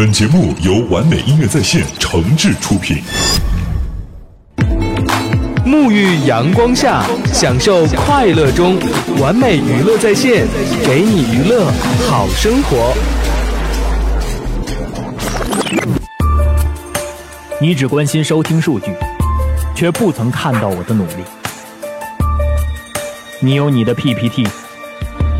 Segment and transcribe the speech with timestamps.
[0.00, 3.02] 本节目由完美音乐在线诚挚出品。
[5.66, 8.78] 沐浴阳光下，享受快乐中，
[9.18, 10.46] 完美娱乐在线，
[10.86, 11.68] 给你娱乐
[12.08, 12.94] 好生活。
[17.60, 18.92] 你只关心收听数据，
[19.74, 21.24] 却不曾看到我的努力。
[23.40, 24.46] 你有你的 PPT，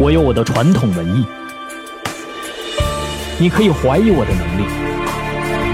[0.00, 1.25] 我有我的传统文艺。
[3.41, 4.64] 你可以怀疑我的能力，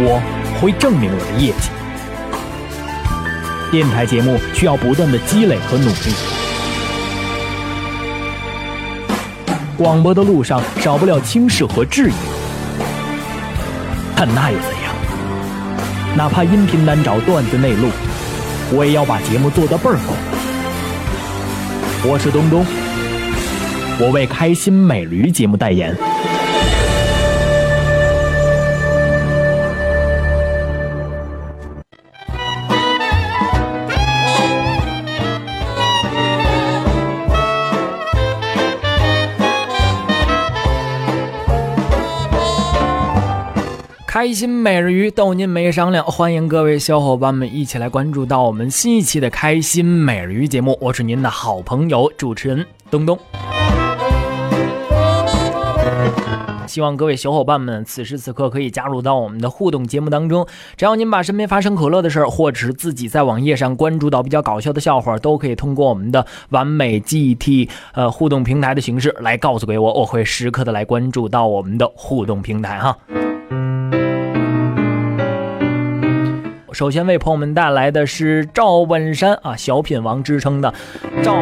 [0.05, 0.21] 我
[0.61, 1.71] 会证明我的业绩。
[3.71, 6.15] 电台节目需要不断的积累和努力，
[9.79, 12.15] 广播的路上少不了轻视和质疑，
[14.15, 14.95] 但那又怎样？
[16.15, 17.89] 哪怕音频难找，段子内录，
[18.73, 20.13] 我也要把节目做得倍儿够。
[22.07, 22.67] 我是东东，
[23.99, 25.97] 我为开心美驴节目代言。
[44.15, 53.19] 开心每日鱼逗您没商量，欢迎各位小伙伴们一起来关注到我们新一期的开心每日鱼节目，我是您的好朋友主持人东东。
[56.69, 60.47] 希望各位小伙伴们此时此刻可以加入到我们的互动节目当中。
[60.77, 72.97] 只要您把身边发生可乐的事儿，或者是自己在网页上关注到比较搞笑的笑话，都可以通过我们的完美 GT 呃互动平台的形式来告诉给我，我会时刻的来关注到我们的互动平台哈。
[76.75, 80.75] 首先为朋友们带来的是赵本山啊，小品王之称的
[81.23, 81.33] 赵，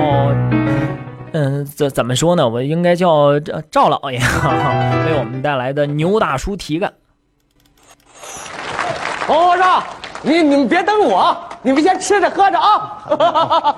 [1.33, 2.47] 嗯，怎怎么说呢？
[2.47, 6.93] 我应该叫赵赵老爷，为我们带来的牛大叔提干。
[9.27, 9.83] 王和尚，
[10.21, 13.03] 你你们别等我，你们先吃着喝着啊。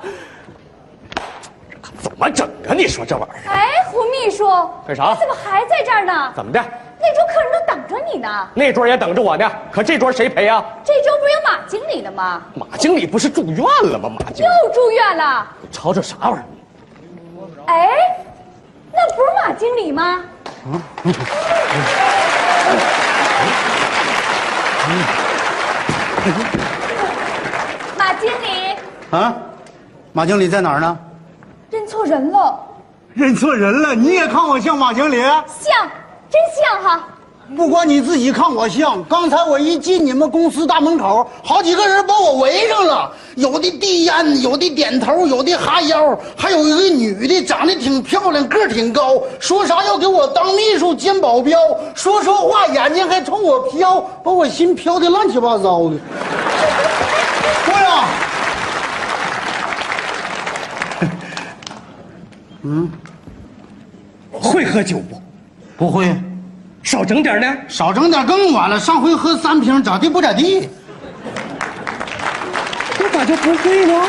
[2.00, 2.74] 怎么整啊？
[2.74, 3.52] 你说这玩意儿？
[3.52, 4.48] 哎，胡秘书，
[4.88, 6.32] 干啥你怎么还在这儿呢？
[6.34, 6.60] 怎么的？
[7.06, 8.48] 那桌客人都等着你呢。
[8.54, 10.64] 那桌也等着我呢，可这桌谁陪啊？
[10.82, 12.42] 这桌不是有马经理的吗？
[12.54, 14.08] 马经理不是住院了吗？
[14.08, 15.46] 马经理又住院了。
[15.70, 16.44] 吵吵啥玩意儿？
[17.66, 17.90] 哎，
[18.90, 20.24] 那不是马经理吗？
[27.98, 28.76] 马经理
[29.10, 29.34] 啊，
[30.14, 30.98] 马经理在哪儿呢？
[31.70, 32.58] 认错人了，
[33.12, 35.20] 认错人了，你也看我像马经理？
[35.20, 35.90] 像，
[36.34, 37.08] 真像哈。
[37.54, 51.58] 不光你自己看我像，刚才我一进你们公司大门口，好几个人把我围上了，有的递烟，有的点头，有的哈腰，还有一个女的长得挺漂亮，个儿挺高，说啥要给我当秘书兼保镖，
[51.94, 55.98] 说说话眼睛还冲我飘，把我心飘的乱七八糟的。
[57.66, 58.04] 姑娘，
[62.64, 62.90] 嗯，
[64.32, 65.22] 会喝酒不？
[65.76, 66.14] 不会，
[66.82, 67.46] 少整点呢。
[67.68, 68.78] 少整点更晚了。
[68.78, 70.68] 上回喝三瓶，咋地不咋地。
[72.98, 74.02] 我咋就不会呢？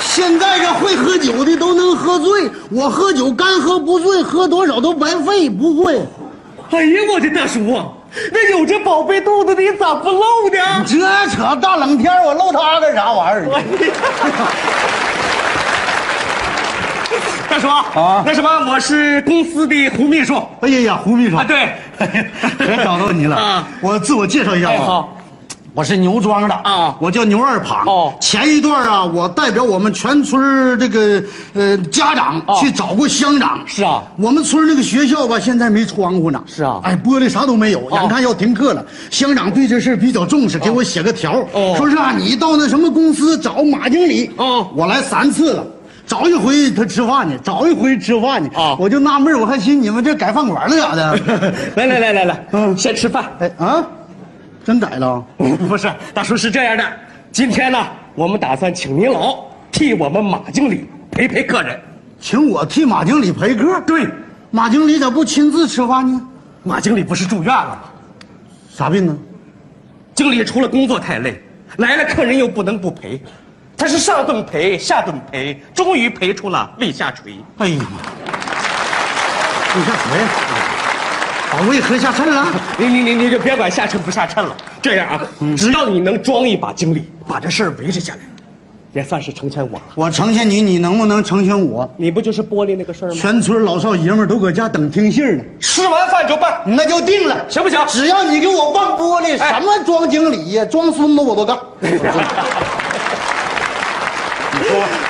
[0.00, 6.00] 现在这会喝酒的都能喝醉，我喝酒干喝不醉，喝多少都白费，不会。
[6.70, 7.86] 哎呀，我的大叔啊，
[8.32, 10.20] 那有这宝贝肚子的，你咋不露
[10.50, 10.84] 呢？
[10.86, 10.98] 这
[11.30, 14.87] 扯大冷天我露它干啥玩意儿？
[17.58, 20.40] 大叔啊那什么，我是公司的胡秘书。
[20.60, 21.74] 哎呀呀，胡秘书啊，对，
[22.56, 24.74] 可找到你了啊我自我介绍一下吧。
[24.74, 25.16] 哎好，
[25.74, 27.84] 我是牛庄的啊我叫牛二胖。
[27.86, 31.20] 哦前一段啊，我代表我们全村这个
[31.54, 33.58] 呃家长哦去找过乡长。
[33.66, 36.40] 是啊我们村那个学校吧，现在没窗户呢。
[36.46, 38.84] 是啊哎，玻璃啥都没有，眼看要停课了。
[39.10, 41.44] 乡长对这事儿比较重视，给我写个条
[41.76, 44.30] 说是啊，你到那什么公司找马经理。
[44.36, 45.66] 哦我来三次了。
[46.08, 51.52] 找一回他吃饭去，找一回吃饭去，啊我就纳闷我还寻你们这改饭馆了咋的？
[51.76, 53.26] 来来来来来， 嗯先吃饭。
[53.40, 53.86] 哎啊，
[54.64, 55.22] 真改了？
[55.36, 56.84] 不是，大叔是这样的，
[57.30, 61.78] 今天呢，我们打算请您老替我们马经理陪陪客人。
[62.18, 63.78] 请我替马经理陪客？
[63.82, 64.08] 对，
[64.50, 66.20] 马经理咋不亲自吃饭呢？
[66.64, 67.78] 马经理不是住院了吗？
[68.74, 69.16] 啥病呢？
[70.14, 71.40] 经理除了工作太累，
[71.76, 73.22] 来了客人又不能不陪，
[73.78, 77.38] 他是上顿赔，下顿赔，终于赔出了胃下垂。
[77.58, 78.00] 哎呀妈！
[79.72, 80.18] 你下垂，
[81.52, 82.44] 把胃喝下沉了。
[82.76, 85.20] 你你你你就别管下沉不下沉了，这样啊，
[85.56, 88.18] 只要你能装一把经理，把这事儿维持下来，
[88.92, 89.84] 也算是成全我了。
[89.94, 91.88] 我成全你，你能不能成全我？
[91.96, 93.14] 你不就是玻璃那个事儿吗？
[93.14, 97.78] 全村老少爷们都搁家等听信儿呢，吃完饭就办，那就定了，行不行？
[97.86, 101.56] 只要你给我办玻璃，哎什么装经理呀、装孙子我都干。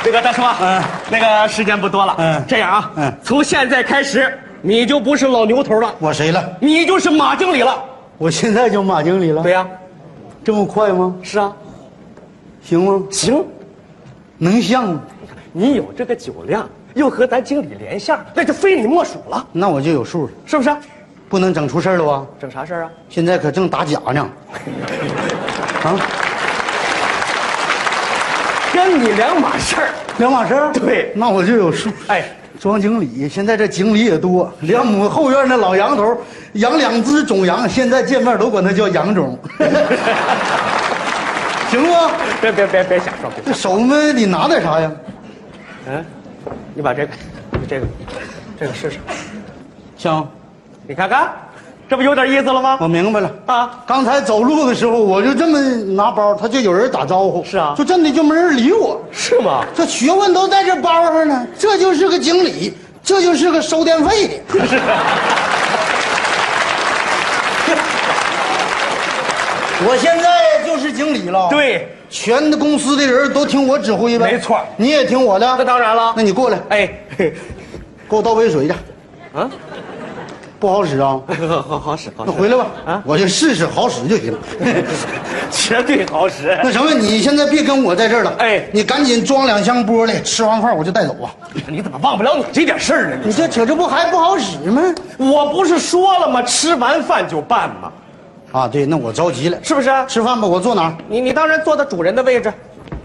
[0.08, 6.42] 那个大叔啊，嗯，那个时间不多了，嗯这样啊，嗯从现在开始，你就不是老牛头了，我谁了？
[6.60, 7.76] 你就是马经理了。
[8.16, 9.42] 我现在就马经理了。
[9.42, 9.66] 对呀、
[10.42, 11.14] 这么快吗？
[11.22, 11.52] 是啊，
[12.64, 13.02] 行吗？
[13.10, 13.44] 行，
[14.38, 15.00] 能像吗？
[15.52, 20.74] 你有这个酒量，又和咱经理连线，那就非你莫属了，那我就有数了，是不是？
[21.28, 22.26] 不能整出事儿了吧？
[22.40, 22.90] 整啥事儿啊？
[23.10, 24.26] 现在可正打假呢。
[25.84, 25.94] 啊，
[28.78, 29.88] 跟你两码事儿。
[30.18, 30.72] 两码事儿。
[30.72, 31.90] 对那我就有数。
[32.06, 32.24] 哎，
[32.60, 36.16] 庄经理，现在这经理也多，两亩后院那老杨头
[36.52, 39.36] 养两只种羊，现在见面都管他叫杨总，
[41.70, 41.88] 行不？
[42.40, 44.90] 别别别别瞎说，这手们你拿点啥呀？
[45.88, 46.04] 嗯，
[46.74, 47.12] 你把这个，
[47.68, 47.86] 这个，
[48.58, 48.98] 这个试试，
[49.96, 50.26] 行，
[50.86, 51.32] 你看看，
[51.88, 52.76] 这不有点意思了吗？
[52.80, 53.30] 我明白了。
[53.46, 55.58] 啊，刚才走路的时候，我就这么
[55.94, 57.42] 拿包，他就有人打招呼。
[57.44, 59.00] 是啊就真的就没人理我。
[59.10, 59.64] 是吗？
[59.74, 64.34] 这学问都在这包上呢，这就是个经理，这就是个收电费的。
[69.86, 74.32] 我现在就是经理了。，对，全公司的人都听我指挥呗。
[74.32, 75.46] 没错你也听我的。
[75.56, 77.32] 那当然了那你过来，哎，给
[78.08, 78.74] 我倒杯水去。
[79.32, 79.48] 啊，
[80.58, 82.66] 不好使啊，好 好好使，好使，那回来吧。
[82.84, 84.36] 啊我就试试好使就行。
[85.50, 86.58] 绝对好使。
[86.62, 88.34] 那什么，你现在别跟我在这儿了。
[88.38, 91.30] 哎你赶紧装两箱玻璃，吃完饭我就带走啊。
[91.68, 93.18] 你怎么忘不了你这点事儿呢？
[93.24, 94.82] 你这扯这不还不好使吗？
[95.16, 96.42] 我不是说了吗？
[96.42, 97.92] 吃完饭就办嘛，
[98.52, 99.58] 啊，对，那我着急了。
[99.62, 99.90] 是不是？
[100.08, 100.94] 吃饭吧，我坐哪儿？
[101.08, 102.52] 你你当然坐在主人的位置，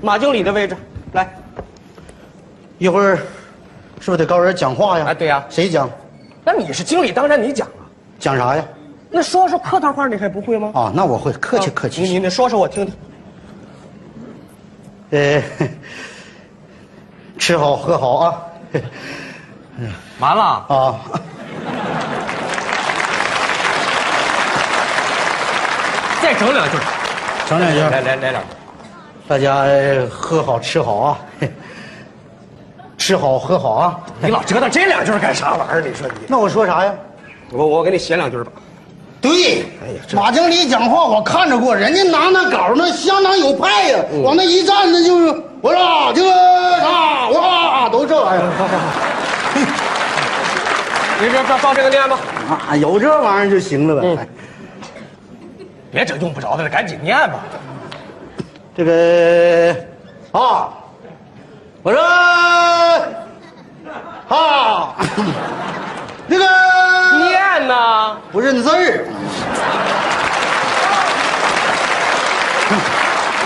[0.02, 0.76] 马经理的位置。
[1.14, 1.32] 来，
[2.80, 3.16] 一会儿
[4.00, 5.06] 是不是得高人讲话呀？
[5.10, 5.90] 啊对呀谁讲？
[6.44, 7.84] 那你是经理，当然你讲啊。
[8.20, 8.64] 讲啥呀？
[9.16, 10.72] 那说说客套话，你还不会吗？
[10.74, 12.02] 啊，那我会，客气啊客气。
[12.02, 12.96] 你你你说说我听听。
[15.12, 15.44] 呃，
[17.38, 18.42] 吃好喝好啊。
[20.20, 21.00] 完了，啊，
[26.22, 26.78] 再整两句。
[27.48, 27.80] 整两句。
[27.80, 28.50] 来来来两句。
[29.28, 31.20] 大家呃喝好吃好啊，
[33.04, 34.00] 吃好喝好啊。
[34.22, 35.82] 你老折腾这两句干啥玩意儿？
[35.82, 36.94] 你说你，那我说啥呀？
[37.52, 38.50] 我我给你写两句吧。
[39.20, 46.30] 对，哎呀马经理讲话我看着过，人家拿那稿那相当有派呀，嗯往那一站那就是我说这个
[46.80, 48.48] 啥哇，都这玩意儿
[51.20, 52.18] 你这照照这个念吧，
[52.70, 54.28] 啊，有这玩意儿就行了呗。
[55.92, 57.44] 别整用不着的了，赶紧念吧。
[58.76, 59.76] 这个
[60.32, 60.70] 啊，
[61.84, 62.02] 我说
[64.30, 64.96] 啊，
[66.28, 66.46] 那个
[67.18, 68.16] 念呢？
[68.32, 68.74] 不认字儿，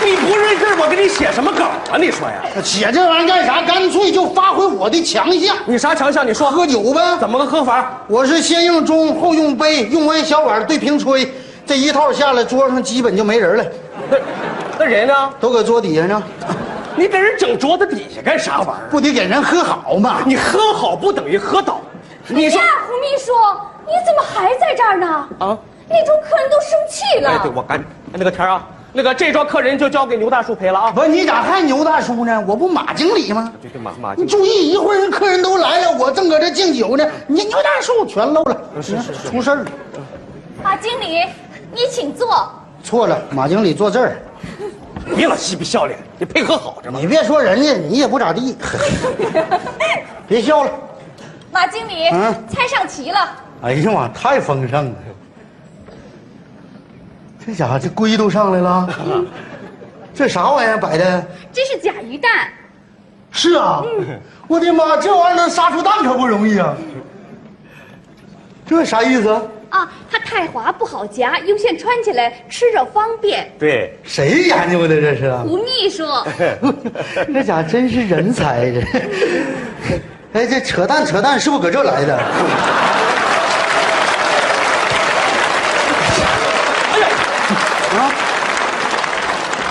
[0.04, 1.98] 你不认字儿，我给你写什么稿啊？
[1.98, 2.36] 你说呀？
[2.62, 3.60] 写这玩意儿干啥？
[3.62, 6.24] 干脆就发挥我的强项，你啥强项？
[6.24, 7.16] 你说喝酒呗。
[7.18, 7.90] 怎么个喝法？
[8.06, 11.28] 我是先用盅，后用杯，用完小碗对瓶吹，
[11.66, 13.64] 这一套下来，桌上基本就没人了，
[14.08, 14.16] 那
[14.78, 15.12] 那人呢？
[15.40, 16.22] 都搁桌底下呢，
[16.98, 18.88] 你给人整桌子底下干啥玩意儿？
[18.90, 20.18] 不得给人喝好吗？
[20.26, 21.80] 你喝好不等于喝倒。
[22.26, 23.32] 你说呀，胡秘书，
[23.86, 25.06] 你怎么还在这儿呢？
[25.38, 25.56] 啊？
[25.88, 27.30] 那桌客人都生气了。
[27.30, 30.90] 哎，对，我赶紧那个天儿啊，那个这桌客人就交给牛大叔陪了啊。
[30.92, 32.44] 不是你咋还牛大叔呢？
[32.46, 33.50] 我不马经理吗？
[33.62, 39.66] 对对，马马你注意，一会儿人客人都来了，我正搁这敬酒呢，你牛大叔全漏了，是是是出事儿了。
[40.62, 41.24] 马经理，
[41.72, 42.46] 你请坐。
[42.84, 44.18] 错了，马经理坐这儿，
[45.16, 46.98] 别老嬉皮笑脸，你配合好着嘛？
[47.00, 48.56] 你别说人家，你也不咋地，
[50.28, 50.70] 别笑了。
[51.50, 53.18] 马经理，嗯菜上齐了。
[53.62, 54.94] 哎呀妈，太丰盛了！
[57.44, 58.88] 这家伙这龟都上来了，
[60.14, 61.26] 这啥玩意儿摆的？
[61.52, 62.30] 这是甲鱼蛋，
[63.30, 63.82] 是啊，
[64.46, 66.76] 我的妈，这玩意儿能杀出蛋可不容易啊！
[68.66, 69.48] 这啥意思？
[69.70, 73.50] 啊，它太滑不好夹，用线穿起来吃着方便。
[73.58, 75.32] 对，谁研究的这是？
[75.38, 76.04] 胡秘书，
[77.32, 78.80] 这家伙真是人才这。
[80.32, 82.16] 哎，这扯淡扯淡，是不是搁这来的？
[86.92, 87.06] 哎呀，
[87.96, 88.12] 啊，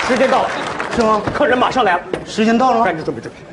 [0.08, 0.50] 时间到了，
[0.96, 1.22] 是吗？
[1.34, 2.96] 客人马上来了，时间到了吗赶？
[2.96, 3.47] 紧准备准备。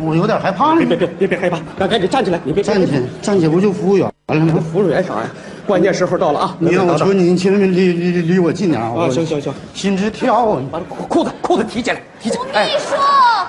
[0.00, 0.76] 我有点害怕了。
[0.76, 4.60] 别别别别别害怕，赶赶紧站起来，你别站起来，站起来不就服务员完了吗？
[4.72, 5.22] 服务员啥呀？
[5.66, 6.56] 关键时候到了啊！
[6.60, 8.92] 你让我求你，你请离离离离我近点啊！
[8.96, 10.60] 啊，行行行，心直跳。
[10.60, 10.78] 你把
[11.08, 12.64] 裤子裤子提起来，提起来。
[12.66, 12.94] 秘书，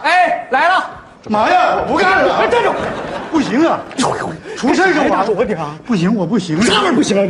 [0.04, 0.84] 哎，来了！
[1.30, 2.34] 妈呀，我不干了！
[2.38, 2.72] 哎，站住！
[3.32, 3.80] 不行啊，
[4.58, 5.76] 出事是大叔，我我点啊！
[5.86, 6.60] 不行，我不行。
[6.62, 7.24] 啥玩意儿不行啊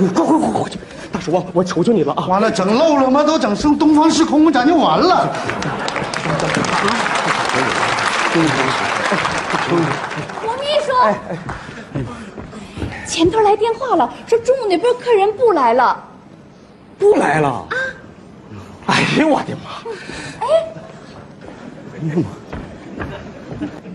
[0.00, 0.08] 你？
[0.08, 0.78] 快快快快去！
[1.12, 2.26] 大叔啊，我求求你了啊！
[2.26, 3.22] 完了，整漏了妈？
[3.22, 5.28] 都整成东方时空，咱就完了。
[8.34, 8.38] 吴
[10.58, 10.90] 秘书，
[13.06, 16.02] 前头来电话了，说中午那波客人不来了。
[16.98, 17.74] 不来了啊！
[18.86, 19.70] 哎呀，我的妈！
[20.40, 20.46] 哎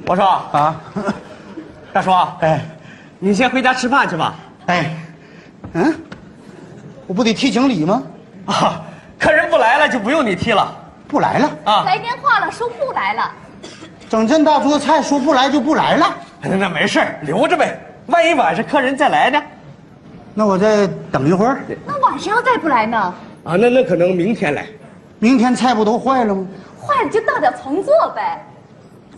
[0.05, 0.81] 我说啊，
[1.91, 2.61] 大叔，哎
[3.19, 4.35] 你先回家吃饭去吧。
[4.67, 4.95] 哎，
[5.73, 5.93] 嗯，
[7.07, 8.03] 我不得提经理吗？
[8.45, 8.81] 啊，
[9.19, 10.73] 客人不来了就不用你替了
[11.09, 11.83] 不来了，啊。
[11.83, 13.31] 来电话了，说不来了。
[14.09, 16.15] 整这大桌菜，说不来就不来了。
[16.41, 19.41] 那那没事儿留着呗，万一晚上客人再来呢？
[20.33, 22.97] 那我再等一会儿，那晚上要再不来呢？
[23.43, 24.65] 啊，那那可能明天来。
[25.19, 26.47] 明天菜不都坏了吗？
[26.81, 28.43] 坏了就倒掉重做呗。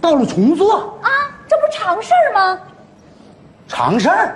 [0.01, 1.09] 倒了重做，啊，
[1.47, 2.59] 这不常事儿吗？
[3.67, 4.35] 常事儿。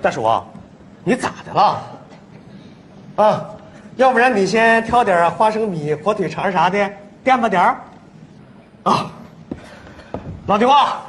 [0.00, 0.44] 大叔啊，
[1.02, 1.82] 你咋的了？
[3.16, 3.44] 啊，
[3.96, 6.88] 要不然你先挑点花生米、火腿肠啥的
[7.24, 7.80] 垫吧点儿。
[8.84, 9.10] 啊，
[10.46, 11.02] 老刘啊，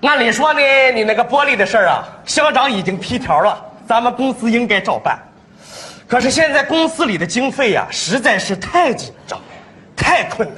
[0.00, 0.60] 按理说呢，
[0.94, 5.18] 你那个玻璃的事儿啊，乡长已经批条了，咱们公司应该照办。
[6.08, 9.38] 可是现在公司里的经费呀、实在是太紧张，
[9.94, 10.56] 太困难。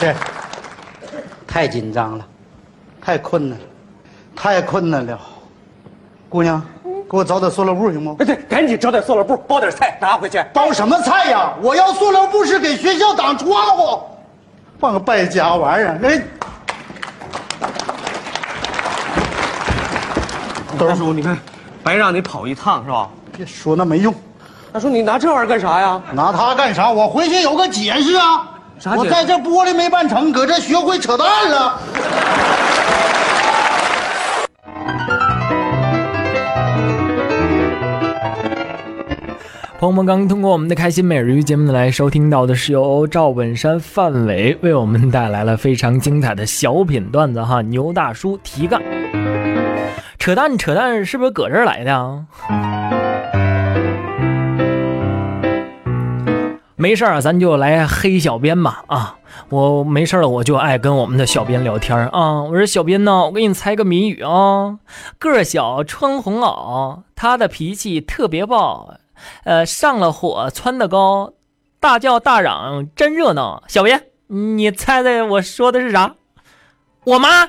[0.00, 0.14] 是，
[1.46, 2.26] 太紧张了，
[3.00, 3.64] 太困难了，
[4.34, 5.20] 太困难了。
[6.28, 6.60] 姑娘，
[7.10, 8.16] 给我找点塑料布行吗？
[8.18, 10.42] 哎，对，赶紧找点塑料布，包点菜拿回去。
[10.52, 11.52] 包什么菜呀？
[11.60, 14.00] 我要塑料布是给学校挡窗户，
[14.80, 16.00] 放个败家玩意儿。
[16.02, 16.22] 哎，
[20.78, 21.38] 大叔，你看，
[21.82, 23.08] 白让你跑一趟是吧？
[23.36, 24.14] 别说那没用，
[24.72, 26.00] 大叔，你拿这玩意儿干啥呀？
[26.12, 26.90] 拿它干啥？
[26.90, 28.48] 我回去有个解释啊。
[28.80, 31.78] 啥解释我在这玻璃没办成，搁这学会扯淡了。
[39.84, 48.80] 朋友们刚通过我们的开心每日鱼节目呢来收听到的是由赵本山、范伟为我们带来了非常精彩的小品段子哈，牛大叔提干，
[50.18, 52.24] 扯淡扯淡是不是搁这儿来的啊？
[56.76, 59.16] 没事儿啊，咱就来黑小编吧啊！
[59.50, 62.42] 我没事儿了，我就爱跟我们的小编聊天啊。
[62.44, 64.78] 我说小编呢，我给你猜个谜语啊。
[65.18, 68.94] 个小，穿红袄，他的脾气特别暴，
[69.44, 71.32] 呃，上了火蹿得高，
[71.80, 73.62] 大叫大嚷真热闹。
[73.68, 76.14] 小爷，你猜猜我说的是啥？
[77.04, 77.48] 我妈。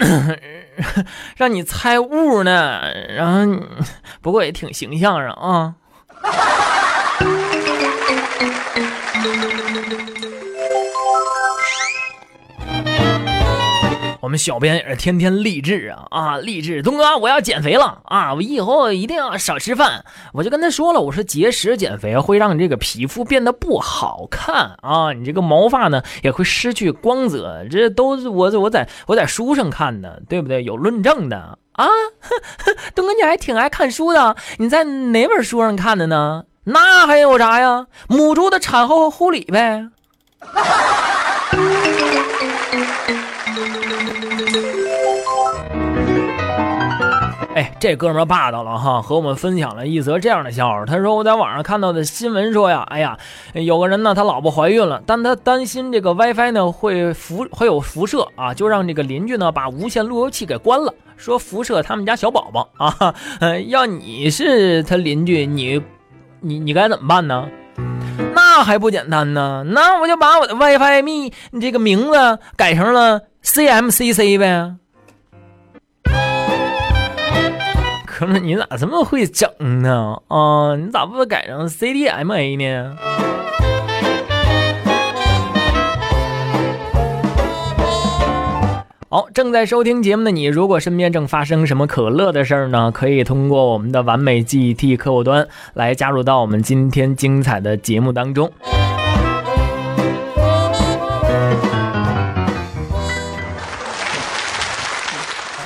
[1.36, 3.64] 让你猜物呢，然后
[4.20, 5.74] 不过也挺形象上啊。
[14.20, 16.82] 我们小编也是天天励志啊啊，励志！
[16.82, 18.34] 东哥，我要减肥了啊！
[18.34, 20.04] 我以后一定要少吃饭。
[20.34, 30.62] 我就跟他说了，我说节食减肥会让你这个皮肤变得不好看啊，你这个毛发呢也会失去光泽，这都是我我在我在书上看的，对不对？
[30.64, 31.86] 有论证的啊。
[32.94, 36.44] 东哥，你还挺爱看书的，你在哪本书上看的呢？
[36.64, 37.86] 那还有啥呀？
[38.06, 39.88] 母猪的产后护理呗。
[47.52, 50.86] 哎，这哥们霸道了哈，和我们分享了一则这样的笑话。
[50.86, 53.18] 他说我在网上看到的新闻说呀，哎呀，
[53.54, 63.14] 有个人呢，他老婆怀孕了，但他担心这个 WiFi 呢会辐会有辐射啊，就让这个邻居呢把无线路由器给关了，说辐射他们家小宝宝啊。
[63.40, 65.82] 呃，要你是他邻居，你
[66.40, 67.48] 你你该怎么办呢？
[68.52, 74.74] 那还不简单呢，那我就把我的 WiFi 密这个名字改成了 CMCC 呗。
[78.04, 79.48] 哥们，你咋这么会整
[79.82, 80.16] 呢？
[80.26, 82.96] 啊，你咋不改成 CDMA 呢？
[89.12, 98.52] 好，正在收听节目的你，如果身边正发生什么可乐的事儿呢，可以通过我们的完美记忆 T 客户端来加入到我们今天精彩的节目当中。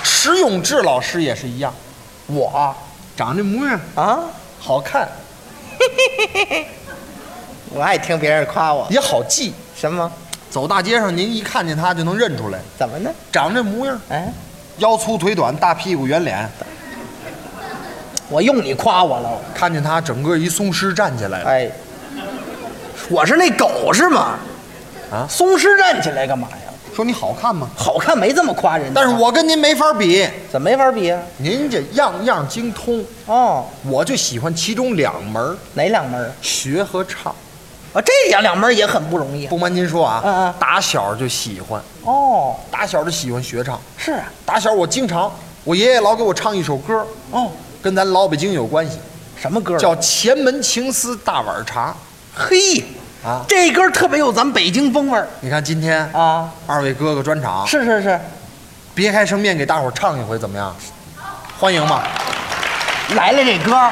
[0.03, 1.71] 石永志老师也是一样，
[2.29, 2.75] 我啊
[3.15, 4.21] 长这模样啊
[4.59, 5.07] 好看，
[7.75, 8.87] 我爱听别人夸我。
[8.89, 9.53] 也好记。
[9.77, 10.11] 什么？
[10.55, 13.11] 走大街上，您一看见他就能认出来，怎么呢？
[13.33, 14.33] 长这模样，哎，
[14.79, 16.49] 腰粗腿短，大屁股圆脸。
[18.29, 19.33] 我用你夸我了。
[19.53, 21.69] 看见他整个一松狮站起来了，哎，
[23.11, 24.39] 我是那狗是吗？
[25.11, 26.73] 啊松狮站起来干嘛呀？
[26.95, 27.69] 说你好看吗？
[27.75, 28.93] 好看没这么夸人家。
[28.95, 31.21] 但是我跟您没法比，怎么没法比啊？
[31.39, 36.31] 您这样样精通，哦，我就喜欢其中两门儿，哪两门啊？
[36.41, 37.35] 学和唱。
[37.95, 39.49] 啊，这两两门也很不容易啊。
[39.49, 43.81] 不瞒您说啊，嗯嗯打小就喜欢，哦，打小就喜欢学唱。
[43.97, 45.33] 是啊，打小我经常，
[45.63, 47.49] 我爷爷老给我唱一首歌，哦，
[47.81, 48.99] 跟咱老北京有关系，
[49.41, 49.79] 什么歌？
[49.79, 51.95] 叫《前门情思大碗茶
[52.35, 52.57] 嘿，》
[53.25, 53.45] 啊。
[53.47, 56.51] 这歌特别有咱北京风味儿你看今天啊。
[56.67, 58.21] 二位哥哥专场，是是是，
[58.93, 60.75] 别开生面给大伙儿唱一回怎么样？
[61.61, 62.03] 欢迎嘛？
[63.15, 63.89] 来了这歌，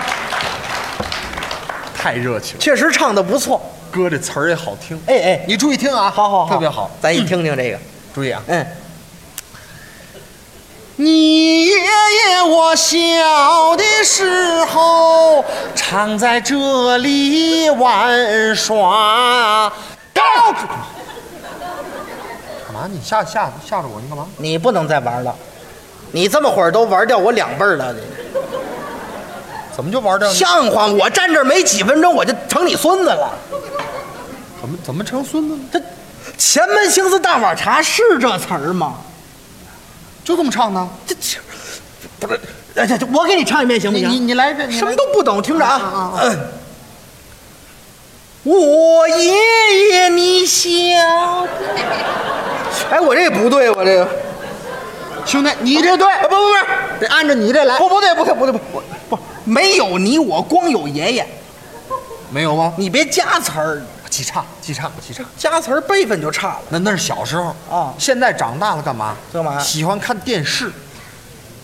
[1.97, 3.63] 太热情，确实唱的不错。
[3.93, 4.99] 歌这词儿也好听。
[5.07, 6.91] 哎哎，你注意听啊，好好好，特别好。
[7.01, 7.79] 咱一听听这个，
[8.15, 8.67] 注意啊，嗯，
[10.97, 12.97] 你爷爷我小
[13.77, 15.45] 的时候
[15.75, 19.71] 常在这里玩耍。
[20.15, 20.25] 干
[22.73, 22.89] 嘛？
[22.91, 24.01] 你吓吓吓着我？
[24.01, 24.27] 你干嘛？
[24.39, 25.35] 你不能再玩了，
[26.13, 28.01] 你这么会儿都玩掉我两辈儿了，你
[29.77, 30.35] 怎么就玩掉呢？
[30.35, 30.95] 像话吗？
[30.99, 33.31] 我站这儿没几分钟，我就成你孙子了。
[34.73, 35.61] 怎么怎么成孙子了？
[35.73, 35.83] 这
[36.39, 38.95] 前门行思大碗茶是这词儿吗？
[40.25, 40.89] 就这么唱的？
[41.07, 41.15] 这
[42.21, 42.41] 这不是，
[42.77, 44.09] 哎这这我给你唱一遍行不行？
[44.09, 45.73] 你你来这，你什么都不懂，听着啊。
[45.73, 46.39] 啊啊啊嗯
[48.45, 50.67] 我爷爷，你晓
[51.47, 51.49] 得？
[52.91, 54.09] 哎，我这不对，我这个
[55.25, 56.65] 兄弟，你这对，不不不是，
[56.99, 57.79] 得按照你这来。
[57.79, 61.27] 不不对不对不对不不不，没有你我光有爷爷，
[62.31, 62.73] 没有吗？
[62.77, 63.81] 你别加词儿，
[64.13, 65.25] 记差，记差，记差。
[65.39, 66.61] 加词儿辈分就差了。
[66.69, 69.17] 那那是小时候啊现在长大了干嘛？
[69.33, 70.71] 干嘛喜欢看电视，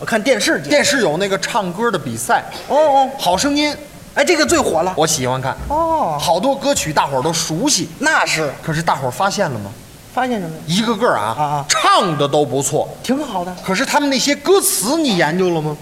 [0.01, 3.77] 我看电视剧，电视有那个唱歌的比赛，哦哦，好声音，
[4.15, 4.95] 哎，这个最火了。
[4.97, 5.55] 我喜欢看。
[5.69, 9.71] 哦，好多歌曲大伙儿都熟悉，那是可是大伙儿发现了吗？
[10.15, 10.63] 发现什么呀？
[10.67, 13.55] 一个个啊啊啊唱的都不错，挺好的。
[13.63, 15.77] 可是他们那些歌词你研究了吗？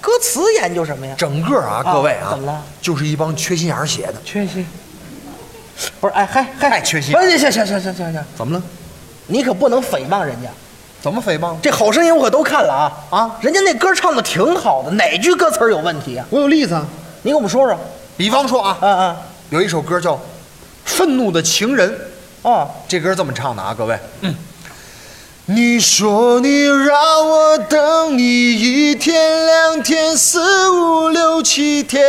[0.00, 1.14] 歌词研究什么呀？
[1.18, 2.62] 整个啊，啊各位啊，怎么了？
[2.80, 4.14] 就是一帮缺心眼儿写的。
[4.24, 4.66] 缺心。
[6.02, 8.62] 不是，哎嗨嗨，太缺心哎，行，行行行行行行，怎么了？
[9.28, 10.48] 你可不能诽谤人家。
[11.00, 11.54] 怎么诽谤？
[11.62, 16.26] 这好声音我可都看了啊啊人家那歌唱的挺好的，哪句歌词儿有问题啊？
[16.28, 16.84] 我有例子啊，
[17.22, 17.78] 你给我们说说。
[18.16, 19.16] 比方说啊，嗯嗯，
[19.50, 20.14] 有一首歌叫
[20.84, 21.88] 《愤怒的情人》，
[22.42, 23.96] 哦，这歌这么唱的啊，各位。
[24.22, 24.34] 嗯。
[25.54, 32.02] 你说你让我等你一天两天四五六七天，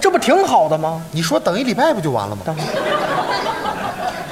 [0.00, 1.00] 这不挺好的吗？
[1.12, 2.42] 你说等一礼拜不就完了吗？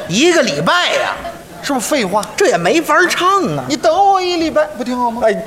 [0.09, 1.15] 一个礼拜呀，
[1.63, 2.21] 是不是废话？
[2.37, 3.63] 这也没法唱啊。
[3.69, 5.23] 你等我一礼拜不挺好吗？
[5.25, 5.47] 哎，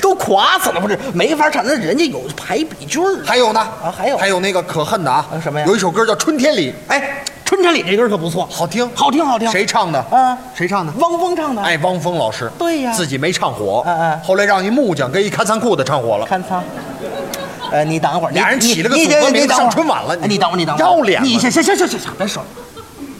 [0.00, 3.22] 都垮死了，不是没法唱，那人家有排比句儿。
[3.24, 9.50] 还有呢啊还有还有那个可恨的啊啊，什么呀有一首歌叫《春天里哎，春天里这歌可不错，》，好听，好听好听。
[9.50, 9.98] 谁唱的？
[10.10, 10.36] 啊？
[10.54, 10.92] 谁唱的？
[10.98, 11.62] 汪峰唱的。
[11.62, 12.50] 哎，汪峰老师。
[12.58, 16.26] 对呀自己没唱火，嗯嗯后来让一木匠跟一看仓库的唱火了。
[16.26, 16.62] 看仓。
[17.70, 22.48] 呃，你等会儿，俩人起了个你组合名上春晚了哎你等会儿，你等会儿，要脸你行行行行行行，别说了，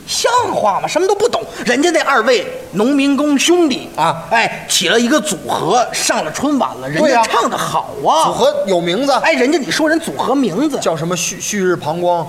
[0.07, 0.87] 像话吗？
[0.87, 1.42] 什么都不懂。
[1.65, 8.25] 人家那二位农民工兄弟啊哎，起了一个组合，上了春晚了，人对呀家唱的好啊。
[8.25, 10.79] 组合有名字，哎，人家你说人组合名字。
[10.81, 11.17] 叫什么？
[11.17, 12.27] 旭旭日膀胱，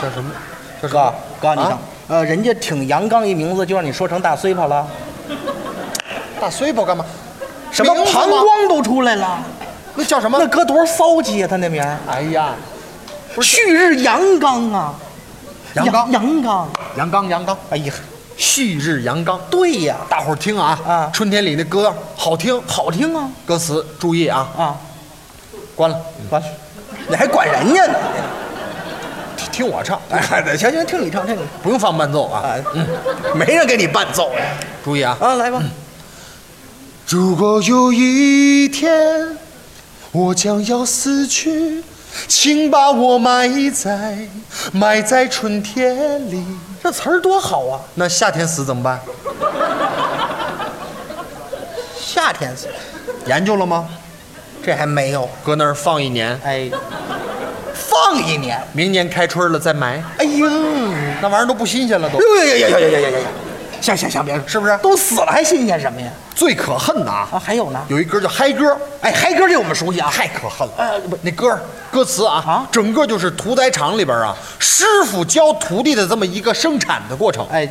[0.00, 0.30] 叫什么？
[0.80, 1.14] 叫什哥么？
[1.40, 1.78] 哥，你啊？
[2.06, 4.86] 看，呃，人家挺阳刚一名字，就让你说成大碎泡了，
[6.40, 7.04] 大碎泡干嘛？
[7.70, 8.20] 什么名字吗？
[8.20, 9.38] 膀胱都出来了，
[9.94, 10.38] 那叫什么？
[10.38, 10.46] 那？
[10.46, 11.98] 歌多骚气啊，他那名儿。
[12.08, 12.54] 哎呀，
[13.42, 14.94] 旭日阳刚啊，
[15.74, 16.10] 阳刚。
[16.10, 17.92] 阳刚，阳刚阳刚，哎呀，
[18.36, 19.40] 旭日阳刚。
[19.50, 21.10] 对呀，大伙儿听啊啊。
[21.12, 23.30] 春天里那歌好听，好听啊。
[23.46, 24.76] 歌词注意啊，啊，
[25.74, 26.48] 关了，关了，
[27.08, 27.94] 你还管人家呢？
[29.36, 30.20] 听听我唱，哎，
[30.56, 32.40] 行行，听你唱，听你不用放伴奏啊。
[32.40, 32.86] 啊，嗯，
[33.36, 34.40] 没人给你伴奏呀，
[34.84, 35.62] 注意啊，啊，来吧，
[37.06, 39.38] 如果有一天
[40.12, 41.82] 我将要死去，
[42.26, 44.18] 请把我埋在
[44.72, 46.44] 埋在春天里。
[46.82, 47.80] 这词儿多好啊！
[47.94, 49.00] 那夏天死怎么办？
[52.00, 52.68] 夏天死，
[53.26, 53.88] 研究了吗？
[54.64, 56.38] 这还没有，搁那儿放一年。
[56.44, 56.70] 哎，
[57.74, 60.02] 放一年，明年开春了再埋。
[60.18, 60.48] 哎呦，
[61.20, 62.18] 那玩意儿都不新鲜了都。
[62.18, 63.18] 哎呦呦呦呦呦呦！
[63.80, 66.10] 行行行，别说，是不是都死了还新鲜什么呀？
[66.34, 67.80] 最可恨的啊，啊，还有呢？
[67.88, 70.10] 有一歌叫嗨歌，哎，嗨歌这我们熟悉啊。
[70.10, 70.74] 太可恨了。
[70.76, 71.58] 呃，不，那歌
[71.90, 77.46] 歌词啊，啊整个就是屠宰场里边啊，师傅教徒弟的这么一个生产的过程。
[77.50, 77.68] 哎，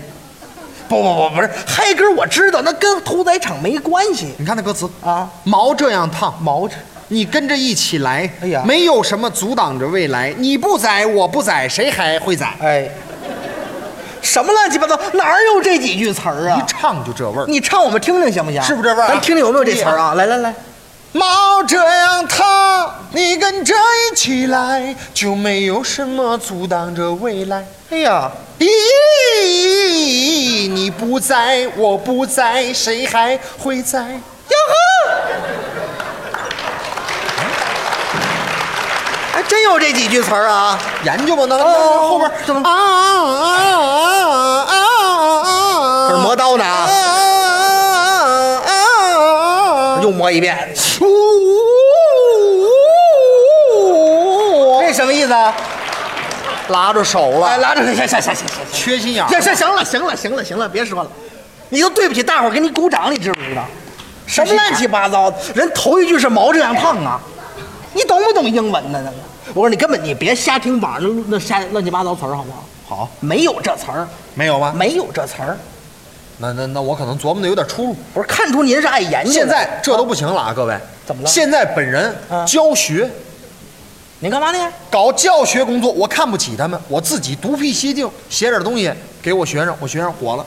[0.89, 4.33] 不不不，不是嗨歌，我知道，那跟屠宰场没关系。
[4.37, 6.75] 你看那歌词啊，毛这样烫，毛着，
[7.07, 10.33] 你跟着一起来，哎呀没有什么阻挡着未来。
[10.37, 12.53] 你不宰，我不宰，谁还会宰？
[12.59, 12.89] 哎，
[14.27, 16.63] 什么乱七八糟，哪儿有这几句词儿啊一？
[16.67, 17.45] 唱就这味儿。
[17.47, 18.61] 你唱我们听听行不行？
[18.61, 20.13] 是不是这味儿啊咱听听有没有这词儿啊？
[20.15, 20.53] 来来来，
[21.13, 27.65] 毛这样烫，你跟着一起来，就没有什么阻挡着未来。
[27.89, 28.67] 哎呀，咦，
[30.69, 34.19] 你不在，我不在，谁还会在？
[39.31, 40.79] 还真有这几句词儿啊！
[41.03, 44.16] 研究吧，那哦后边怎么啊啊啊啊
[46.37, 46.87] 刀呢啊，
[48.65, 50.55] 啊又磨一遍，
[51.01, 51.05] 呜，
[54.81, 55.53] 这什么意思啊？
[56.69, 58.57] 拉着手了哎，拉着，行行行行行行。
[58.71, 59.27] 缺心眼儿。
[59.29, 61.09] 行行行了，行了，行了，行了，别说了，
[61.69, 63.63] 你都对不起大伙儿给你鼓掌，你知不知道？
[64.25, 65.37] 什么乱七八糟的？
[65.55, 67.19] 人头一句是毛这样胖啊，
[67.93, 69.01] 你懂不懂英文呢？
[69.03, 69.15] 那个，
[69.53, 72.63] 我说你根本你别瞎听网上那瞎乱七八糟词儿，好不好？
[72.97, 74.73] 好，没有这词儿，没有吗？
[74.75, 75.57] 没有这词儿。
[76.39, 77.95] 那那那我可能琢磨的有点出入。
[78.13, 79.33] 不是看出您是爱研究的。
[79.33, 80.77] 现在这都不行了啊，各位。
[81.05, 83.09] 怎么了现在本人啊教学，
[84.19, 84.71] 您干嘛呢？
[84.91, 90.45] 搞教学工作，我看不起他们，我自己独辟蹊径，写点东西给我学生，我学生火了，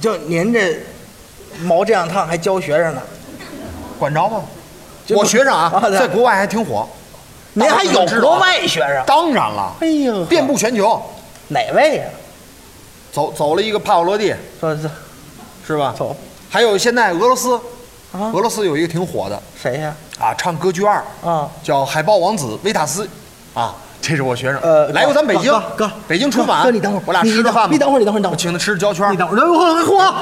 [0.00, 0.78] 就您这
[1.62, 3.02] 毛这样烫还教学生呢，
[3.98, 4.42] 管着吗？
[5.08, 6.88] 我学生啊，在国外还挺火。
[7.52, 9.04] 您还有国外学生？
[9.06, 11.02] 当然了，哎呦，遍布全球，
[11.48, 12.04] 哪位呀？
[13.10, 14.88] 走走了一个帕瓦罗蒂，说是
[15.70, 15.94] 是吧？
[15.96, 16.16] 走
[16.50, 17.54] 还有现在俄罗斯，
[18.12, 19.94] 啊俄罗斯有一个挺火的谁呀？
[20.18, 23.08] 啊，唱歌剧二，啊，叫海豹王子维塔斯，
[23.54, 30.12] 啊，这是我学生，呃来过咱北京，哥哥北京春晚，哥你等会儿我俩你吃着饭吧，你等会儿你等会儿你等会儿我请他吃焦圈，你等会儿，嚯嚯！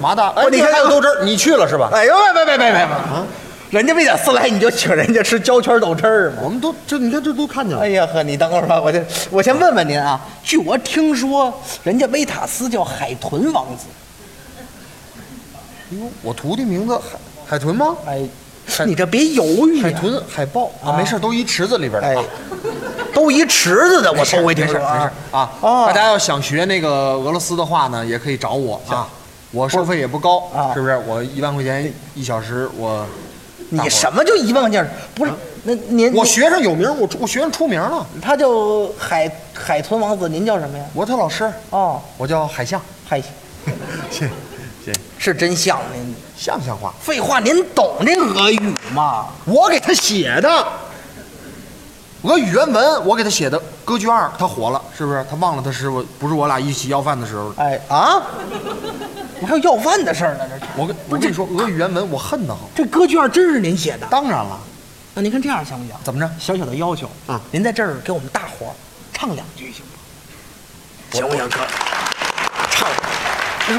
[0.00, 1.90] 麻大，哎，你看还有豆汁儿，你去了是吧？
[1.92, 3.26] 哎呦，别别别别别啊！
[3.70, 6.38] 人家为点私来，你就请人家吃焦圈豆汁儿吗？
[6.42, 10.18] 我们都这你看这都看见了哎，呀呵，你等会儿吧，我这我先问问您啊。
[10.42, 13.84] 据我听说，人家维塔斯叫海豚王子。
[15.90, 17.96] 哟，我徒弟名字海海豚吗？
[18.06, 18.22] 哎，
[18.86, 22.24] 你这别犹豫呀海豚、海豹啊，啊没事，都一池子里边的哎啊。，
[23.14, 25.50] 都一池子的，我没事头回听没事没事啊。
[25.86, 29.08] 大家要想学那个俄罗斯的话呢，也可以找我啊。
[29.50, 30.94] 我收费也不高啊是不是？
[31.06, 33.06] 我一万块钱一小时，我
[33.70, 34.86] 你什么就一万块钱？
[35.14, 38.06] 不是，那您我学生有名，我我学生出名了。
[38.20, 38.46] 他叫
[38.98, 40.84] 海海豚王子，您叫什么呀？
[40.92, 43.18] 我他老师，哦，我叫海象，嗨，
[44.12, 44.30] 谢谢，
[45.18, 46.14] 是真像您。
[46.38, 46.94] 像不像话？
[47.00, 49.26] 废话，您懂这俄语吗？
[49.44, 50.66] 我给他写的。
[52.22, 55.24] 俄语原文我给他写的，歌剧二他火了，是不是？
[55.28, 57.52] 他忘了他师傅不是我俩一起要饭的时候。
[57.56, 58.22] 哎啊，
[59.40, 62.62] 我还有要饭的事儿呢，这我跟我跟你说，俄语原文我恨得很。
[62.74, 64.06] 这歌剧二真是您写的？
[64.08, 64.56] 当然了，
[65.14, 65.94] 那您看这样行不行？
[66.04, 66.30] 怎么着？
[66.38, 68.72] 小小的要求啊，您在这儿给我们大伙儿
[69.12, 69.92] 唱两句行吗？
[71.10, 71.50] 行不行？
[71.50, 71.66] 唱，
[72.70, 72.88] 唱。
[73.66, 73.74] 这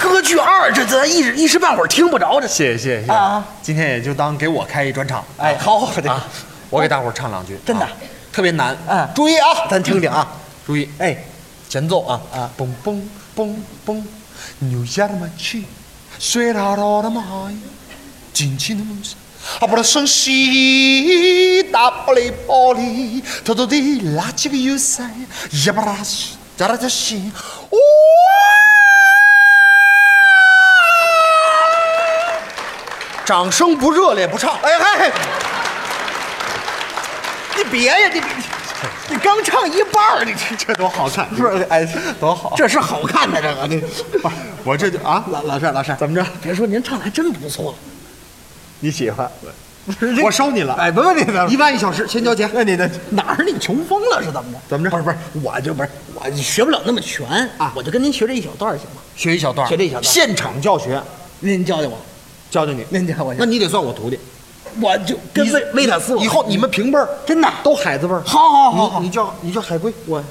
[0.00, 2.48] 歌剧二，这咱一时一时半会儿听不着，这。
[2.48, 3.04] 谢谢谢。
[3.04, 3.44] 谢啊。
[3.60, 5.22] 今天也就当给我开一专场。
[5.36, 6.26] 哎，好好的啊，
[6.70, 7.84] 我给大伙儿唱两句，真的。
[7.84, 7.92] 啊
[8.32, 8.74] 特别难。
[8.88, 9.06] 嗯。
[9.14, 10.26] 注意啊，咱听听啊。
[10.64, 10.88] 注意。
[10.98, 11.16] 哎，
[11.68, 12.18] 前奏啊。
[12.32, 12.50] 啊。
[12.56, 13.02] 嘣嘣
[13.36, 14.02] 嘣嘣，
[14.60, 15.64] 牛下的马去，
[16.18, 17.22] 水滔滔的马，
[18.32, 19.14] 尽情的梦想。
[19.60, 25.12] 啊，不了声息，大玻璃玻璃，偷偷地拉起个雨伞，
[25.50, 27.30] 一把拉西，扎拉扎西，
[27.70, 27.78] 哇！
[33.30, 35.12] 掌声不热烈不唱，哎嗨，
[37.56, 38.28] 你别呀，你别
[39.08, 41.86] 你刚唱一半儿，你这这多好看，不是哎，
[42.18, 42.54] 多好。
[42.56, 43.80] 这是好看的这个，你
[44.64, 46.26] 我这就啊，老老师老师怎么着？
[46.42, 47.72] 别说您唱的还真不错，
[48.80, 49.30] 你喜欢？
[49.86, 50.74] 不是我收你了。
[50.74, 52.50] 哎，不问你一万一小时，先交钱。
[52.52, 54.58] 那你的哪儿你穷疯了是怎么着？
[54.70, 57.24] 怎么着不是不是，我就不是我学不了那么全
[57.58, 59.00] 啊我就跟您学这一小段儿行吗？
[59.14, 61.00] 学一小段，学这一小段现场教学，
[61.38, 61.96] 您教教我，
[62.50, 62.84] 教教你。
[62.90, 64.18] 您教我，那你得算我徒弟。
[64.80, 67.48] 我就跟你维维塔斯以后你们平辈儿真的？
[67.62, 68.22] 都海字辈儿。
[68.24, 69.00] 好好好好。
[69.00, 70.22] 你你叫你叫海龟，我。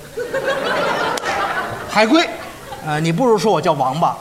[1.89, 2.25] 海龟，
[2.85, 4.15] 呃，你不如说我叫王八，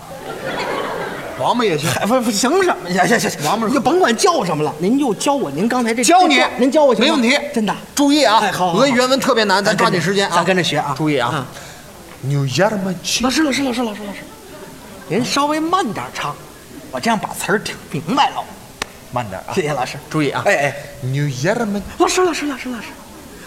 [1.39, 1.89] 王八也行。
[2.01, 2.91] 哎，不不行什么？
[2.91, 7.39] 行行行，王八你就甭管叫什么了，您就教我您刚才这教你您教我行没问题。
[7.55, 7.75] 真的。
[7.95, 8.79] 注意啊哎好好，好。
[8.79, 10.37] 俄语原文特别难，咱抓紧时间啊。
[10.37, 10.95] 咱跟着学啊。
[10.97, 11.47] 注意啊。
[13.23, 14.21] 老，师老师老师老师老师，
[15.09, 16.35] 您稍微慢点唱，
[16.91, 18.45] 我这样把词儿听明白了。
[19.11, 19.55] 慢点啊！
[19.55, 20.43] 谢谢老师，注意啊！
[20.45, 22.89] 哎哎，牛爷们，老师老师老师老师，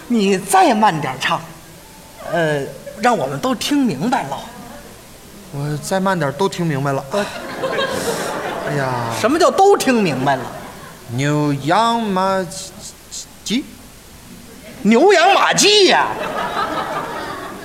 [0.08, 1.40] 你再慢点唱，
[2.32, 2.64] 呃，
[3.00, 4.40] 让我们都听明白了。
[5.52, 7.06] 我再慢点都听明白了。
[8.68, 10.44] 哎呀， 什么叫都听明白了？
[11.10, 12.44] 牛羊马
[13.44, 13.64] 鸡，
[14.82, 16.08] 牛羊马鸡呀！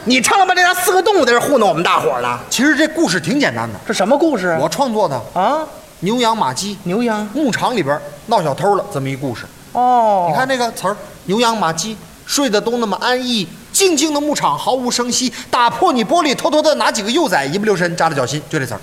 [0.08, 2.38] 你唱了半天，四个动物在这糊弄我们大伙儿呢。
[2.48, 4.58] 其实这故事挺简单的，这什么故事啊？
[4.60, 5.58] 我创作的啊，
[6.00, 9.44] 牛羊马鸡，牛羊牧场里边闹小偷了这么一故事。
[9.72, 18.80] 哦，你看这个词儿，牛羊马鸡睡得都那么安逸，静静的牧场毫无声息，打破你玻璃，偷偷的拿几个幼崽，一不留神扎了脚心，就这词儿。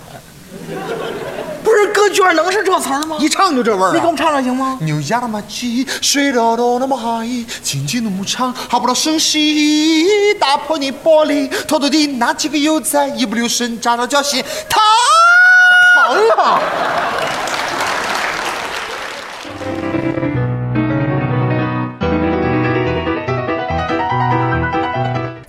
[1.93, 3.17] 歌剧能是这词儿吗？
[3.19, 3.91] 一唱就这味儿、啊。
[3.93, 4.77] 你给我们唱唱行吗？
[4.81, 7.25] 牛羊马鸡睡得都那么嗨，
[7.61, 14.81] 静静的牧场好不声息，打破你玻璃，偷偷地拿起个油菜，一不留神扎着脚心，疼
[15.95, 16.59] 疼啊！